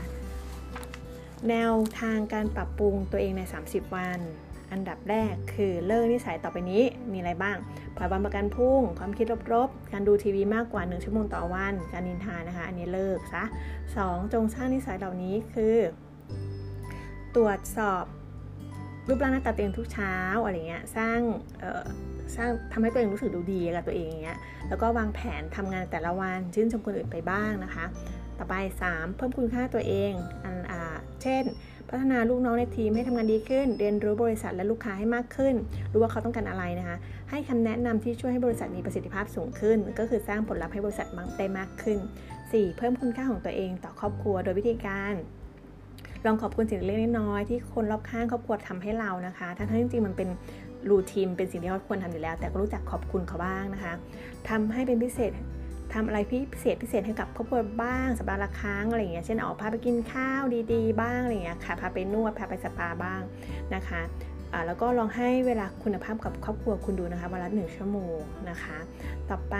[1.49, 4.19] แนวทางการปรับปรุงตัวเองใน 30 วัน
[4.71, 7.57] อันดับแรกคือเลิกนิสัยต่อไปนี้มีอะไรบ้าง
[7.95, 13.43] ผัดวันประกันพรุ่ง ความคิดลบๆ การดูทีวีมากกว่า 1 ชั่วโมงต่อวัน การนินทานะคะ อันนี้เลิกซะ
[13.89, 14.33] 2.
[14.33, 15.77] จงสร้างนิสัยเหล่านี้คือ
[17.35, 18.03] ตรวจสอบ
[19.07, 21.19] รูปร่างหน้าตาตัวเองทุกเช้าอะไรเงี้ยสร้าง
[22.35, 27.85] สร้างทำให้ตัวเองรู้สึกดูดีกับตัวเองอย่างเงี้ยแล้วก็วางแผนทำงานแต่ละวันชื่นชมคนอื่นไปบ้างนะคะ
[28.37, 28.55] ต่อไป
[28.87, 29.15] 3.
[29.15, 30.11] เพิ่มคุณค่าตัวเอง
[30.43, 31.43] อันอ่าเช่น
[31.91, 35.55] พัฒนาลูกน้องในทีมให้ทำงานดีขึ้น เรียนรู้บริษัทและลูกค้าให้มากขึ้น
[35.91, 36.97] รู้ว่าเขาต้องการอะไรนะคะ
[37.29, 41.97] ให้คำแนะนำที่ช่วยให้บริษัทมีประสิทธิภาพสูงขึ้น ก็คือสร้างผลลัพธ์ให้บริษัทได้มากขึ้น
[42.37, 42.77] 4.
[42.77, 45.13] เพิ่มคุณค่าของตัวเองต่อครอบครัวโดยวิธีการ
[46.25, 50.29] ลองขอบคุณสิ่งเล็กน้อยที่คนรอบข้างครอบครัวทำให้เรานะคะ ทั้งที่จริงๆมันเป็น
[50.89, 53.93] รูทีนเป็นสิ่งที่เราควรทำอยู่แล้ว แต่ก็รู้จักขอบคุณเขาบ้างนะคะ
[54.49, 55.31] ทำให้เป็นพิเศษ
[55.93, 60.41] ทำอะไรพิเศษพิเศษให้กับครอบครัวบ้างสัปดาห์ละครั้งอะไรเงี้ยเช่นออกพาไปกินข้าว
[60.73, 63.21] ดีๆ บ้างอะไรเงี้ยค่ะพาไปนวดพาไปสปาบ้าง
[63.75, 64.01] นะคะ
[64.65, 68.19] แล้วก็ลองให้เวลาคุณภาพกับครอบครัวคุณดูนะคะวันละหนึ่งชั่วโมง
[68.49, 68.77] นะคะ
[69.29, 69.55] ต่อไป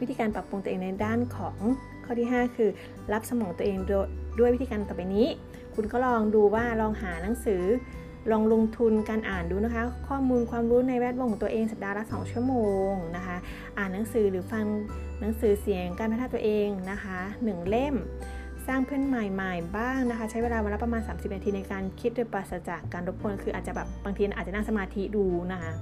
[0.00, 1.56] วิธีการปรับปรุงตัวเองในด้านของ
[2.04, 2.70] ข้อที่ 5 คือ
[3.12, 3.78] รับสมองตัวเอง
[4.38, 5.28] ด้วยวิธีการต่อไปนี้
[5.74, 7.62] คุณก็ลองดูว่าลองหาหนังสือ
[8.30, 12.54] ลองลงทุนการอ่านดูนะคะ ข้อมูลความรู้ในแวดวงของตัวเองสัปดาห์ละ2ชั่วโม
[12.90, 13.36] งนะคะ
[13.78, 14.66] อ่านหนังสือหรือฟัง
[15.20, 17.94] หนังสือเสียงการพัฒนาตัวเองนะคะ 1 เล่ม
[18.66, 25.72] สร้างเพื่อนใหม่ๆบ้างนะคะ ใช้เวลาวันละประมาณ 30 นาทีในการคิดโดยปราศจากการรบกวนคืออาจจะแบบบางทีอาจจะนั่งสมาธิดูนะคะ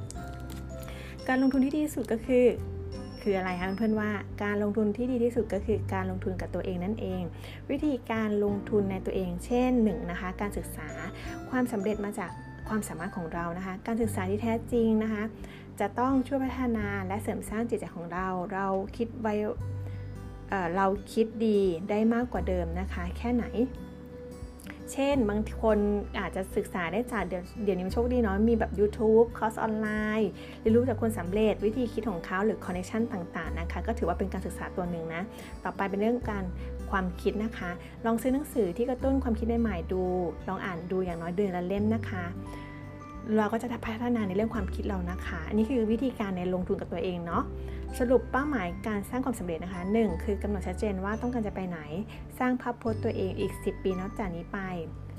[1.29, 2.45] การลงทุนที่ดีที่สุดก็คือ
[3.23, 4.11] คืออะไรคะเพื่อนว่า
[4.43, 7.23] การลงทุนที่ดีที่สุดก็คือการลงทุนกับตัวเองนั่นเอง
[7.71, 10.89] วิธีการลงทุนในตัวเอง เช่น1นะคะการศึกษา
[11.51, 12.31] ความสำเร็จมาจาก
[12.69, 15.23] ความสามารถของเรานะคะ การศึกษาที่แท้จริงนะคะ
[15.81, 18.67] จะต้องช่วยพัฒนาและเสริมสร้างจิตใจของเรา เรา
[18.97, 19.29] คิดไว
[20.77, 21.61] เราคิดดี
[21.91, 23.45] ได้มากกว่าเดิมนะคะ แค่ไหน
[24.93, 25.79] เช่นบางคน
[26.21, 29.89] อาจจะศึกษาได้จากเดี๋ยวเดี๋ยวนี้มันโชคดีเนาะมีแบบ YouTube คอร์สออนไล
[30.21, 30.31] น์
[30.61, 35.23] เรียนรู้จากคนสำเร็จวิธีคิดของเขาหรือ connection ต่างๆนะคะก็ถือว่าเป็นการศึกษาตัวหนึ่งนะ
[35.65, 36.45] ต่อไปเป็นเรื่องการ
[36.91, 37.71] ความคิดนะคะ
[38.07, 40.03] ลองซื้อหนังสือที่กระตุ้นความคิดใหม่ๆดู
[40.49, 42.25] ลองอ่านดูอย่างน้อยเดือนละเล่มนะคะ
[43.37, 47.43] เราก็จะพัฒนาในเรื่องความคิดเรานะคะ อันนี้คือวิธีการในลงทุนกับตัวเองเนาะ
[47.99, 50.25] สรุปเป้าหมายการสร้างความสำเร็จนะคะ 1.
[50.25, 51.79] คือกำหนดชัดเจนว่าต้องการจะไปไหน
[52.39, 54.59] สร้างภาพพจน์ตัวเองอีก 10 ปีนับจากนี้ไป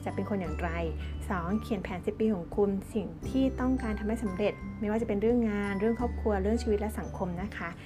[0.06, 0.70] จะเป็นคนอย่างไร
[1.18, 1.62] 2.
[1.62, 7.82] เขียนแผน 10 ปีของคุณสิ่งที่ต้องการทำให้สำเร็จ ไม่ว่าจะเป็นเรื่องงาน เรื่องครอบครัว เรื่องชีวิตและสังคมนะคะ 3.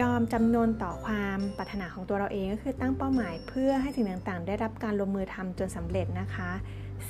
[0.00, 6.50] ยอมจำนนต่อความปรารถนาของตัวเราเองก็คือตั้งเป้าหมายเพื่อให้สิ่งต่างๆ ได้รับการลงมือทำจนสำเร็จนะคะ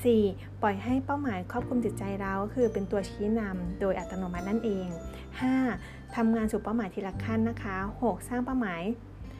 [0.01, 0.63] 4.
[0.63, 4.89] ปล่อยให้เป้าหมายครอบคลุมจิตใจเราก็คือเป็นตัวชี้นำโดยอัตโนมัตินั่นเอง
[5.53, 6.17] 5.
[6.17, 8.29] ทำงานสู่เป้าหมายทีละขั้นนะคะ 6.
[8.29, 8.83] สร้างเป้าหมาย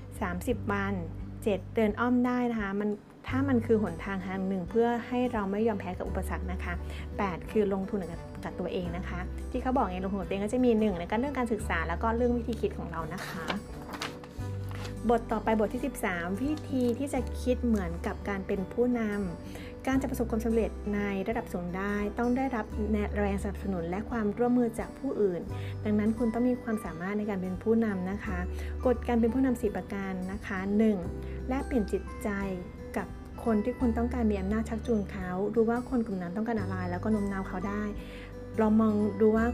[0.07, 0.95] 30 วัน
[1.35, 1.75] 7.
[1.75, 2.91] เดินอ้อมได้นะคะมัน
[3.29, 6.73] ถ้ามันคือหนทางทางหนึ่งเพื่อให้เราไม่ยอมแพ้กับอุปสรรคนะคะ
[7.13, 7.51] 8.
[7.51, 8.01] คือลงทุน
[8.45, 13.45] กับตัวเองนะคะ ที่เขาบอกไงลงทุนกับตัวเองก็จะมี1ในการเรื่องการศึกษาแล้วก็เรื่องวิธีคิดของเรานะคะ
[15.11, 22.67] บทต่อไปบทที่ 13 วิธีที่จะคิดเหมือนกับการเป็นผู้นำ การจะประสบความสำเร็จในระดับสูงได้ ต้องได้รับ
[23.19, 25.41] แรงสนับสนุนและความร่วมมือจากผู้อื่น
[25.85, 28.39] ดังนั้นคุณต้องมีความสามารถในการเป็นผู้นำนะคะ
[28.87, 30.59] กฎการเป็นผู้นำสีประการนะคะ
[31.05, 31.49] 1.
[31.49, 32.29] แลกเปลี่ยนจิตใจ
[32.97, 33.07] กับ
[33.45, 37.83] คนที่คุณต้องการมีอำนาจชักจูงเขาดูว่าคนกลุ่มนั้นต้องการอะไรแล้วก็โน้มน้าวเขาได้
[38.59, 39.47] เรามองดูว่า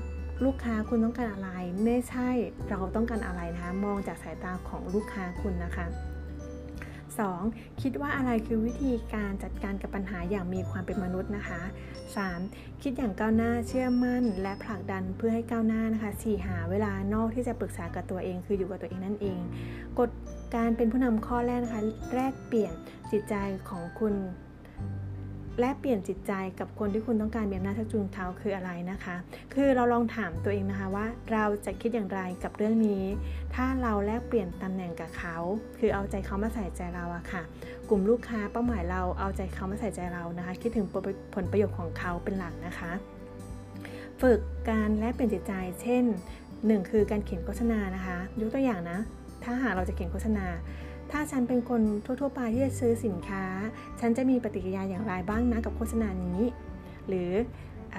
[0.45, 1.51] ลูกค้าคุณต้องการอะไร
[1.85, 2.29] ไม่ใช่
[2.69, 5.87] เราต้องการอะไรนะคะ มองจากสายตาของลูกค้าคุณนะคะ
[7.27, 7.83] 2.
[7.83, 11.61] คิดว่าอะไรคือวิธีการจัดการกับปัญหาอย่างมีความเป็นมนุษย์นะคะ
[12.23, 12.83] 3.
[12.83, 16.47] คิดอย่างก้าวหน้าเชื่อมั่น และผลักดันเพื่อให้ก้าวหน้านะคะ 4.
[16.47, 19.39] หาเวลานอกที่จะปรึกษากับตัวเองคืออยู่กับตัวเองนั่นเอง
[19.99, 20.11] กฎ
[20.55, 21.83] การเป็นผู้นำข้อแรกนะคะ
[22.15, 22.73] แรกเปลี่ยน
[23.11, 23.35] จิตใจ
[23.69, 24.15] ของคุณ
[25.61, 29.17] และเปลี่ยนจิตใจกับคนที่คุณต้องการมีอำนาจชักจูงเขาคืออะไรนะคะ
[29.55, 33.05] คือเราลองถามตัวเองนะคะว่าเราจะคิดอย่างไรกับเรื่องนี้
[33.55, 35.37] ถ้าเราแลกเปลี่ยนตำแหน่งกับเขา
[35.79, 37.43] คือเอาใจเขามาใส่ใจเราอะค่ะ
[37.89, 40.87] กลุ่มลูกค้าเป้าหมายเราเอาใจเขามาใส่ใจเรานะคะ คิดถึง
[41.35, 42.93] ผลประโยชน์ของเขาเป็นหลักนะคะ
[44.21, 44.41] ฝึก
[44.71, 45.53] การแลกเปลี่ยนจิตใจ
[45.83, 46.05] เช่น
[46.47, 48.99] 1 คือการเขียนโฆษณานะคะ ยกตัวอย่างนะ
[49.45, 50.47] ถ้าหากเราจะเขียนโฆษณา
[51.11, 53.45] ถ้าฉันเป็นคนทั่วๆไปที่จะซื้อสินค้า
[54.01, 56.41] ฉันจะมีปฏิกิริยาอย่างไรบ้างนะกับโฆษณานี้
[57.09, 57.31] หรือ
[57.97, 57.99] อ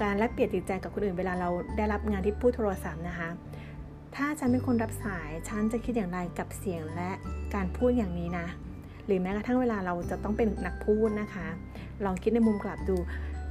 [0.00, 3.28] การแลกเปลี่ยนจิตใจกับคนอื่นเวลาเราได้รับงานที่พูดโทรศัพท์นะคะ
[4.16, 7.10] ถ้าฉันเป็นคนรับสาย ฉันจะคิดอย่างไรกับเสียงและ
[7.54, 8.46] การพูดอย่างนี้นะ
[9.06, 11.46] หรือแม้กระทั่งเวลาเราจะต้องเป็นนักพูดนะคะ
[12.04, 12.96] ลองคิดในมุมกลับดู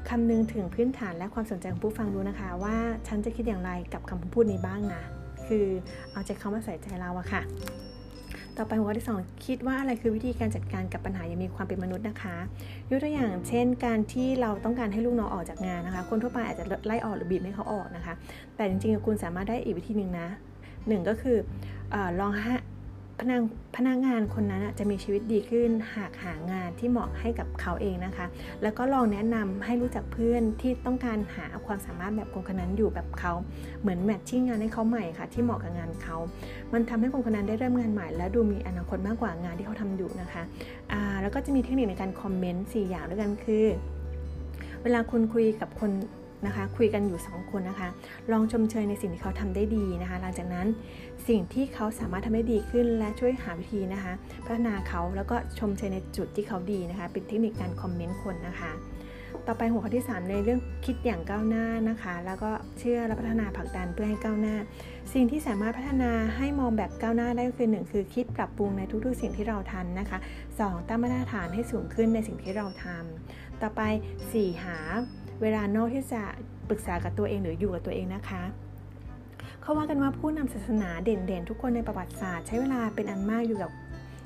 [0.09, 2.75] คำนึงถึงพื้นฐานและความสนใจของผู้ฟังดูนะคะ ว่า
[3.07, 5.01] ฉันจะคิดอย่างไรกับคำพูดนี้บ้างนะ
[5.47, 5.65] คือ
[6.11, 7.41] เอาใจเขามาใส่ใจเราอะค่ะ
[8.57, 12.35] ต่อไปหัวข้อที่ 2 คิดว่าอะไรคือวิธีการจัดการกับปัญหายังมีความเป็นมนุษย์นะคะ
[12.89, 18.13] ยกตัวอย่างเช่น การที่เราต้องการให้ลูกน้องออกจากงานนะคะ คนทั่วไปอาจจะไล่ออกหรือบีบให้เขาออกนะคะ
[18.55, 20.27] แต่จริงๆคุณสามารถได้อีกวิธีหนึ่งนะ
[20.87, 21.37] หนึ่งก็คือ
[21.93, 22.31] อลอง
[23.21, 23.41] พนัก
[23.77, 28.25] พนักงานคนนั้นจะมีชีวิตดีขึ้น หากหางานที่เหมาะให้กับเขาเองนะคะ
[28.63, 33.33] แล้วก็ลองแนะนำให้รู้จักเพื่อนที่ต้องการหาความสามารถแบบคนคนนั้นอยู่แบบเขา
[33.81, 36.17] เหมือนแมทชิ่งงานให้เขาใหม่ค่ะ ที่เหมาะกับงานเขา
[36.73, 40.43] มันทำให้คนคนนั้นได้เริ่มงานใหม่ และดูมีอนาคตมากกว่างานที่เขาทำอยู่นะคะ
[40.91, 43.65] อ่าแล้วก็จะมีเทคนิคในการคอมเมนต์4อย่างด้วยกันคือ
[44.83, 45.91] เวลาคุณคุยกับคน
[46.45, 47.89] นะคะ คุยกันอยู่ 2 คนนะคะ
[48.31, 50.67] ลองชมเชยในสิ่งที่เขาทำได้ดีนะคะ หลังจากนั้น
[51.27, 54.13] สิ่งที่เขาสามารถทำได้ดีขึ้น และช่วยหาวิธีนะคะ
[54.45, 58.71] พัฒนาเขาแล้วก็ชมเชยในจุดที่เขาดีนะคะ เป็นเทคนิคการคอมเมนต์คนนะคะ
[59.47, 64.55] ต่อไปหัวข้อที่ 3 ในเรื่องคิดอย่างก้าวหน้านะคะ แล้วก็เชื่อและพัฒนาผลักดันเพื่อให้ก้าวหน้า
[65.13, 70.17] สิ่งที่สามารถพัฒนาให้มองแบบก้าวหน้าได้ก็คือ 1 คือคิดปรับปรุงในทุกๆ สิ่งที่เราทำนะคะ
[70.53, 73.81] 2 ตั้งมาตรฐานให้สูงขึ้นในสิ่งที่เราทำต่อไป
[74.23, 74.77] 4 หา
[75.41, 76.21] เวลานอกที่จะ
[76.69, 78.43] ปรึกษากับตัวเองหรืออยู่กับตัวเองนะคะ
[79.61, 83.71] เขาว่ากันว่าผู้นำศาสนาเด่นๆ ทุกคนในประวัติศาสตร์ ใช้เวลาเป็นอันมากอยู่กับ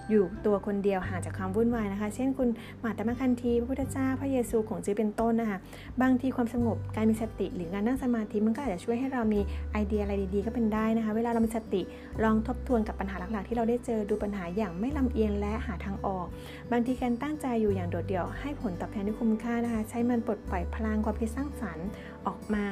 [0.10, 2.50] อยู่ตัวคนเดียวห่างจากความวุ่นวายนะคะ เช่นคุณ
[2.84, 5.60] มาตมคันธีพระพุทธเจ้าพระเยซูของจื้อเป็นต้นนะคะ
[6.02, 9.40] บางทีความสงบการมีสติ หรือการนั่งสมาธิมันก็อาจจะช่วยให้เรามี
[9.72, 11.82] ไอเดียอะไรดีๆ ก็เป็นได้นะคะ เวลาเรามีสติ
[12.24, 16.28] ลองทบทวนกับปัญหาหลักๆ ที่เราได้เจอดูปัญหาอย่างไม่ลำเอียงและหาทางออก
[16.72, 21.88] บางทีการตั้งใจอยู่อย่างโดดเดี่ยวให้ผลตอบแทนที่คุ้มค่านะคะ ใช้มันปลดปล่อยพลังความคิดสร้างสรรค์
[22.28, 22.64] ออกมา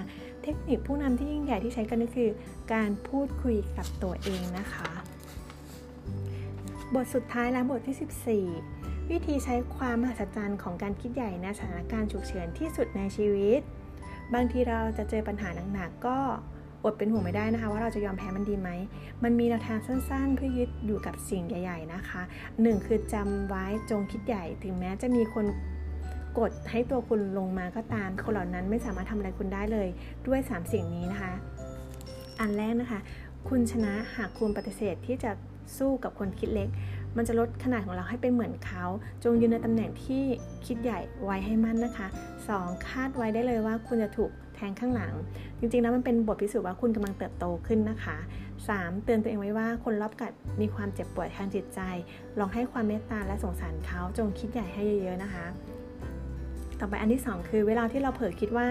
[0.44, 2.30] เทคนิคผู้นำที่ยิ่งใหญ่ที่ใช้กันก็คือ
[2.74, 5.03] การพูดคุยกับตัวเองนะคะ
[6.96, 13.62] บทสุดท้ายและบทที่ 14 วิธีใช้ความมหัศจรรย์ของการคิดใหญ่ในสถานการณ์ฉุกเฉินที่สุดในชีวิต
[14.34, 16.18] บางทีเราจะเจอปัญหาหนักๆก็
[16.84, 18.70] อดเป็นห่วงไม่ได้นะคะ ว่าเราจะยอมแพ้มันดีไหม
[19.24, 22.22] มันมีแนวทางสั้นๆ เพื่อยึดอยู่กับสิ่งใหญ่ ๆนะคะ
[22.54, 25.46] 1 คือจำไว้จงคิดใหญ่ ถึงแม้จะมีคน
[26.38, 29.88] กดให้ตัวคุณลงมาก็ตาม คนเหล่านั้นไม่สามารถทำอะไรคุณได้เลย
[30.28, 31.34] ด้วย 3 สิ่งนี้นะคะ
[32.40, 33.00] อันแรกนะคะ
[33.50, 35.32] คุณชนะหากคุณปฏิเสธที่จะ
[35.78, 36.70] สู้กับคนคิดเล็ก
[37.18, 38.84] มันจะลดขนาดของเราให้เป็นเหมือนเขา
[39.24, 40.24] จงยืนในตำแหน่งที่
[40.66, 42.08] คิดใหญ่ไว้ให้มั่นนะคะ
[42.48, 42.88] 2.
[42.88, 45.14] คาดไว้ได้เลยว่าคุณจะถูกแทงข้างหลัง
[45.60, 48.18] จริงๆแล้วมันเป็นบทพิสูจน์ว่าคุณกำลังเติบโตขึ้นนะคะ
[48.62, 49.04] 3.
[49.04, 51.80] เตือนตัวเองไว้ว่าคนรอบกัดมีความเจ็บปวดทางจิตใจ
[52.40, 55.46] ลองให้ความเมตตาและสงสารเขาจงคิดใหญ่ให้เยอะๆนะคะ
[56.80, 58.68] ต่อไปอันที่ 2 คือเวลาที่เราเผลอคิดว่า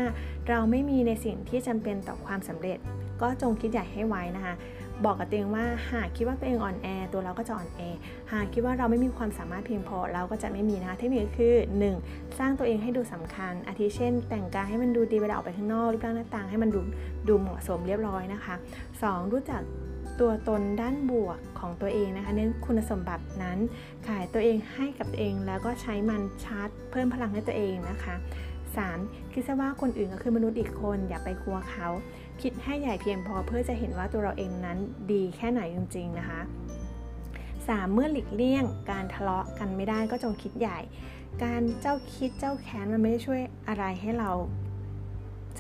[0.48, 2.78] เราไม่มีในสิ่งที่จำเป็นต่อความสำเร็จ
[3.22, 4.54] ก็จงคิดใหญ่ให้ไว้นะคะ
[5.04, 7.80] บอกกับตัวเองว่าหากคิดว่าตัวเองอ่อนแอตัวเราก็จะอ่อนแอ
[8.32, 11.54] หากคิดว่าเราไม่มีความสามารถเพียงพอเราก็จะไม่มีนะคะเทคนิคคือ
[11.96, 12.38] 1.
[12.38, 16.80] สร้างตัวเองให้ดูสำคัญ อาทิเช่น แต่งกายให้มันดูดีเวลาออกไปข้างนอกรูปร่างหน้าตางให้มันดู
[17.28, 18.54] ดูเหมาะสมเรียบร้อยนะคะ
[18.94, 19.32] 2.
[19.32, 19.62] รู้จัก
[20.20, 23.58] ตัวตนด้านบวกของตัวเองนะคะ เน้นคุณสมบัตินั้น
[24.08, 28.14] ขายตัวเองให้กับตัวเองแล้วก็ใช้มันชาร์จเพิ่มพลังให้ตัวเองนะคะ
[28.72, 29.32] 3.
[29.32, 31.88] คิดซะว่าคนอื่นก็คือมนุษย์อีกคน อย่าไปกลัวเขา
[32.42, 34.78] คิดให้ใหญ่เพียงพอเพื่อจะเห็นว่าตัวเราเองนั้น
[35.12, 36.40] ดีแค่ไหนจริง ๆ นะคะ
[37.16, 37.92] 3.
[37.94, 40.78] เมื่อหลีกเลี่ยงการทะเลาะกันไม่ได้ก็จงคิดใหญ่
[41.44, 44.30] การเจ้าคิดเจ้าแค้นมันไม่ได้ช่วยอะไรให้เรา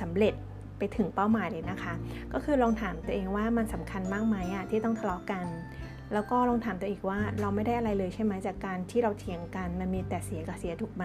[0.00, 0.34] สำเร็จ
[0.78, 1.94] ไปถึงเป้าหมายเลยนะคะ
[2.32, 5.46] ก็คือลองถามตัวเองว่ามันสำคัญมากไหมอะที่ต้องทะเลาะกัน
[6.12, 11.04] แล้วก็ลองถามตัวอีกว่าเราไม่ได้อะไรเลยใช่ไหมจากการที่เราเถียงกันมันมีแต่เสียกับเสียถูกไหม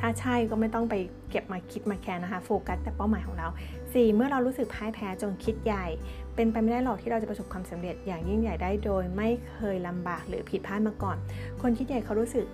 [0.00, 0.94] ถ้าใช่ก็ไม่ต้องไป
[1.30, 3.48] เก็บมาคิดมาแคร์นะคะโฟกัสแต่เป้าหมายของเรา
[3.80, 4.14] 4.
[4.14, 5.86] เมื่อเรารู้สึกพ่ายแพ้จงคิดใหญ่
[6.34, 11.16] เป็นไปไม่ได้หรอกที่เราจะประสบความสำเร็จอย่างยิ่งใหญ่ได้โดย ไม่เคยลำบากหรือผิดพลาดมาก่อน
[11.62, 12.46] คนคิดใหญ่เขารู้สึก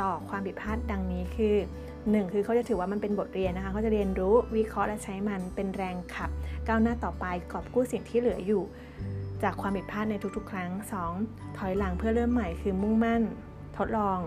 [0.00, 1.54] ต่อความผิดพลาดดังนี้คือ
[1.94, 2.32] 1.
[2.32, 6.30] คือเขาจะถือว่ามันเป็นบทเรียนนะคะเขาจะเรียนรู้วิเคราะห์และใช้มันเป็นแรงขับ
[6.66, 8.62] ก้าวหน้าต่อไปกอบกู้สิ่งที่เหลืออยู่
[9.42, 10.70] จากความผิดพลาดในทุกๆ ครั้ง
[11.14, 11.56] 2.
[11.58, 13.22] ถอยหลังเพื่อเริ่มใหม่คือมุ่งมั่น
[13.76, 14.18] ทดลอง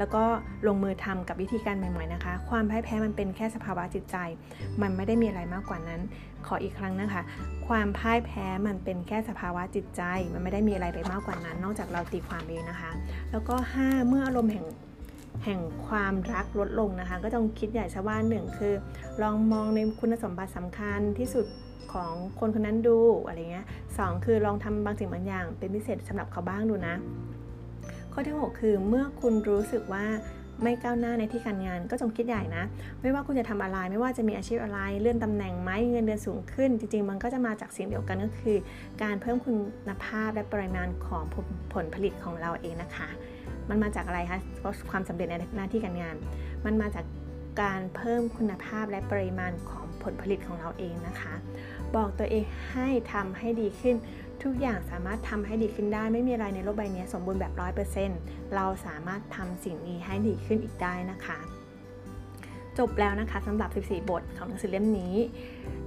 [0.00, 0.24] แล้วก็
[0.66, 4.16] ลงมือทำกับวิธีการใหม่ๆนะคะ ความพ่ายแพ้มันเป็นแค่สภาวะจิตใจ
[4.80, 6.00] มันไม่ได้มีอะไรมากกว่านั้น
[6.46, 7.22] ขออีกครั้งนะคะ
[7.68, 12.90] ความพ่ายแพ้มันเป็นแค่สภาวะจิตใจ มันไม่ได้มีอะไรไปมากกว่านั้น นอกจากเราตีความเองนะคะ
[13.30, 14.66] แล้วก็ 5 เมื่ออารมณ์แห่ง
[15.44, 18.74] แห่งความรักลดลงนะคะ ก็ต้องคิดใหญ่ชะว่าหนึ่งคือ
[19.22, 21.46] ลองมองในคุณสมบัติสำคัญที่สุด
[21.92, 23.66] ของคนคนนั้นดูอะไรเงี้ย
[23.98, 26.94] สคือลองทำบางสิ่งบางอย่าง เป็นพิเศษสำหรับเขาบ้างดูนะ
[28.12, 30.06] ข้อที่ 6 คือเมื่อคุณรู้สึกว่า
[30.62, 32.64] ไม่ก้าวหน้าในที่การงานก็จงคิดใหญ่นะ
[33.00, 38.56] ไม่ว่าคุณจะทำอะไร ไม่ว่าจะมีอาชีพอะไร เลื่อนตำแหน่งไหมเงินเดือนสูงขึ้น จริง ๆ มันก็จะมาจากสิ่งเดียวกันก็คือ
[39.02, 39.50] การเพิ่มคุ
[39.88, 41.22] ณภาพและปริมาณของ
[41.74, 43.08] ผลผลิตของเราเองนะคะ
[43.68, 44.38] มันมาจากอะไรคะ
[44.90, 46.16] ความสำเร็จในหน้าที่การงาน
[46.64, 47.04] มันมาจาก
[47.62, 51.34] การเพิ่มคุณภาพและปริมาณของผลผลิตของเราเองนะคะ
[51.96, 53.96] บอกตัวเองให้ทำให้ดีขึ้น
[54.42, 57.52] ทุกอย่างสามารถทำให้ดีขึ้นได้ไม่มีอะไรในโลกใบนี้สมบูรณ์แบบ
[57.98, 61.38] 100%เราสามารถทำสิ่งนี้ให้ดีขึ้นอีกได้นะคะ
[62.78, 65.14] จบแล้วนะคะสำหรับ 14 บทของหนังสือเล่มนี้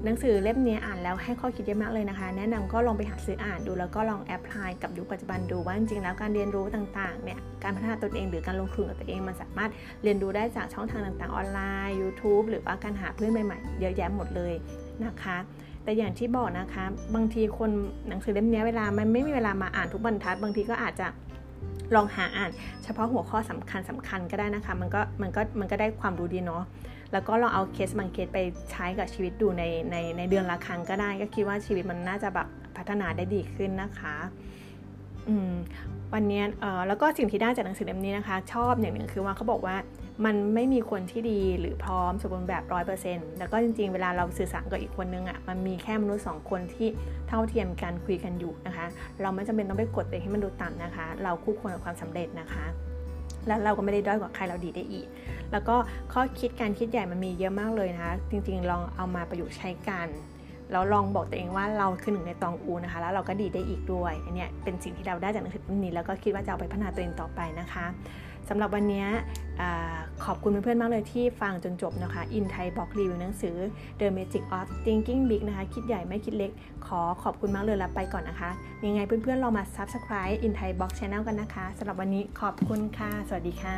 [0.04, 9.72] หนังสือเล่มนี้อ่านแล้วให้ข้อคิดเยอะมากเลยนะคะ แนะนำก็ลองไปหาซื้ออ่านดูแล้วก็ลองแอพพลายกับยุคปัจจุบันดูว่าจริงๆแล้วการเรียนรู้ต่างๆเนี่ยการพัฒนาตนเองหรือการลงทุนกับตัวเองมันสามารถ
[10.04, 14.54] เรียนรู้ได้จากช่องทางต่างๆออนไลน์ YouTube หรือว่าการหาเพื่อนใหม่ๆเยอะแยะหมดเลย
[15.06, 15.38] นะคะ
[15.84, 17.70] แต่อย่างที่บอกนะคะ บางทีคน
[18.08, 21.08] หนังสือเล่มนี้เวลามันไม่มีเวลามาอ่านทุกบรรทัด บางทีก็อาจจะ
[21.96, 22.52] ลองหาอ่าน
[22.84, 26.64] เฉพาะหัวข้อสำคัญสำคัญก็ได้นะคะ มันก็มันก็มันก็ได้ความรู้ดีเนาะ
[27.12, 28.40] แล้วก็ลองเอาเคสบางเคสไป
[28.72, 34.16] ใช้กับชีวิตดูในในในเดือนละครั้งก็ได้ ก็คิดว่าชีวิตมันน่าจะแบบพัฒนาได้ดีขึ้นนะคะ
[35.28, 35.54] อืม
[36.14, 39.76] วันนี้เออแล้วก็สิ่งที่ได้จากหนังสือเล่มนี้นะคะ ชอบอย่างหนึ่งคือว่าเขาบอกว่า
[40.26, 46.88] มันไม่มีคนที่ดีหรือพร้อมสมบูรณ์แบบร้อยเปอร์เซ็นต์แล้วก็จริงๆ เวลาเราสื่อสารกับอีกคนนึงอะ่ะ มันมีแค่มนุษย์สองคนที่
[47.28, 48.86] เท่าเทียมกันคุยกันอยู่นะคะ
[49.22, 52.66] เราไม่จำเป็นต้องไปกดตัวให้มันดูต่ำนะคะ เราคู่ควรกับความสำเร็จนะคะ
[53.48, 55.08] แล้วเราก็ไม่ได้ด้อยกว่าใครเราดีได้อีก
[55.52, 55.76] แล้วก็
[56.14, 60.08] ข้อคิดการคิดใหญ่มันมีเยอะมากเลยนะคะ จริงๆ ลองเอามาประยุกต์ใช้กัน
[60.72, 67.86] แล้วลองบอกตัวเองว่าเราคือหนึ่งในตองอูนะคะ แล้วเราก็ดีได้อีกด้วย อันเนี้ยเป็นสิ่งที่เราได้จากหนังสือเล่มนี้แล้วก็คิดว่าจะเอาไปพัฒนาตัวเองต่อไปนะคะ
[68.50, 69.06] สำหรับวันนี้
[70.26, 73.56] ขอบคุณเพื่อนๆมากเลยที่ฟังจนจบนะคะ อินไทยบอกรีวิวหนังสือ
[74.00, 76.52] The Magic of Thinking Big นะคะ คิดใหญ่ไม่คิดเล็ก
[76.86, 78.50] ขอขอบคุณมากเลยแล้วไปก่อนนะคะ
[78.86, 83.78] ยังไงเพื่อนๆลองมา Subscribe อินไทยบอก Channel กันนะคะสำหรับวันนี้ขอบคุณค่ะ สวัสดีค่ะ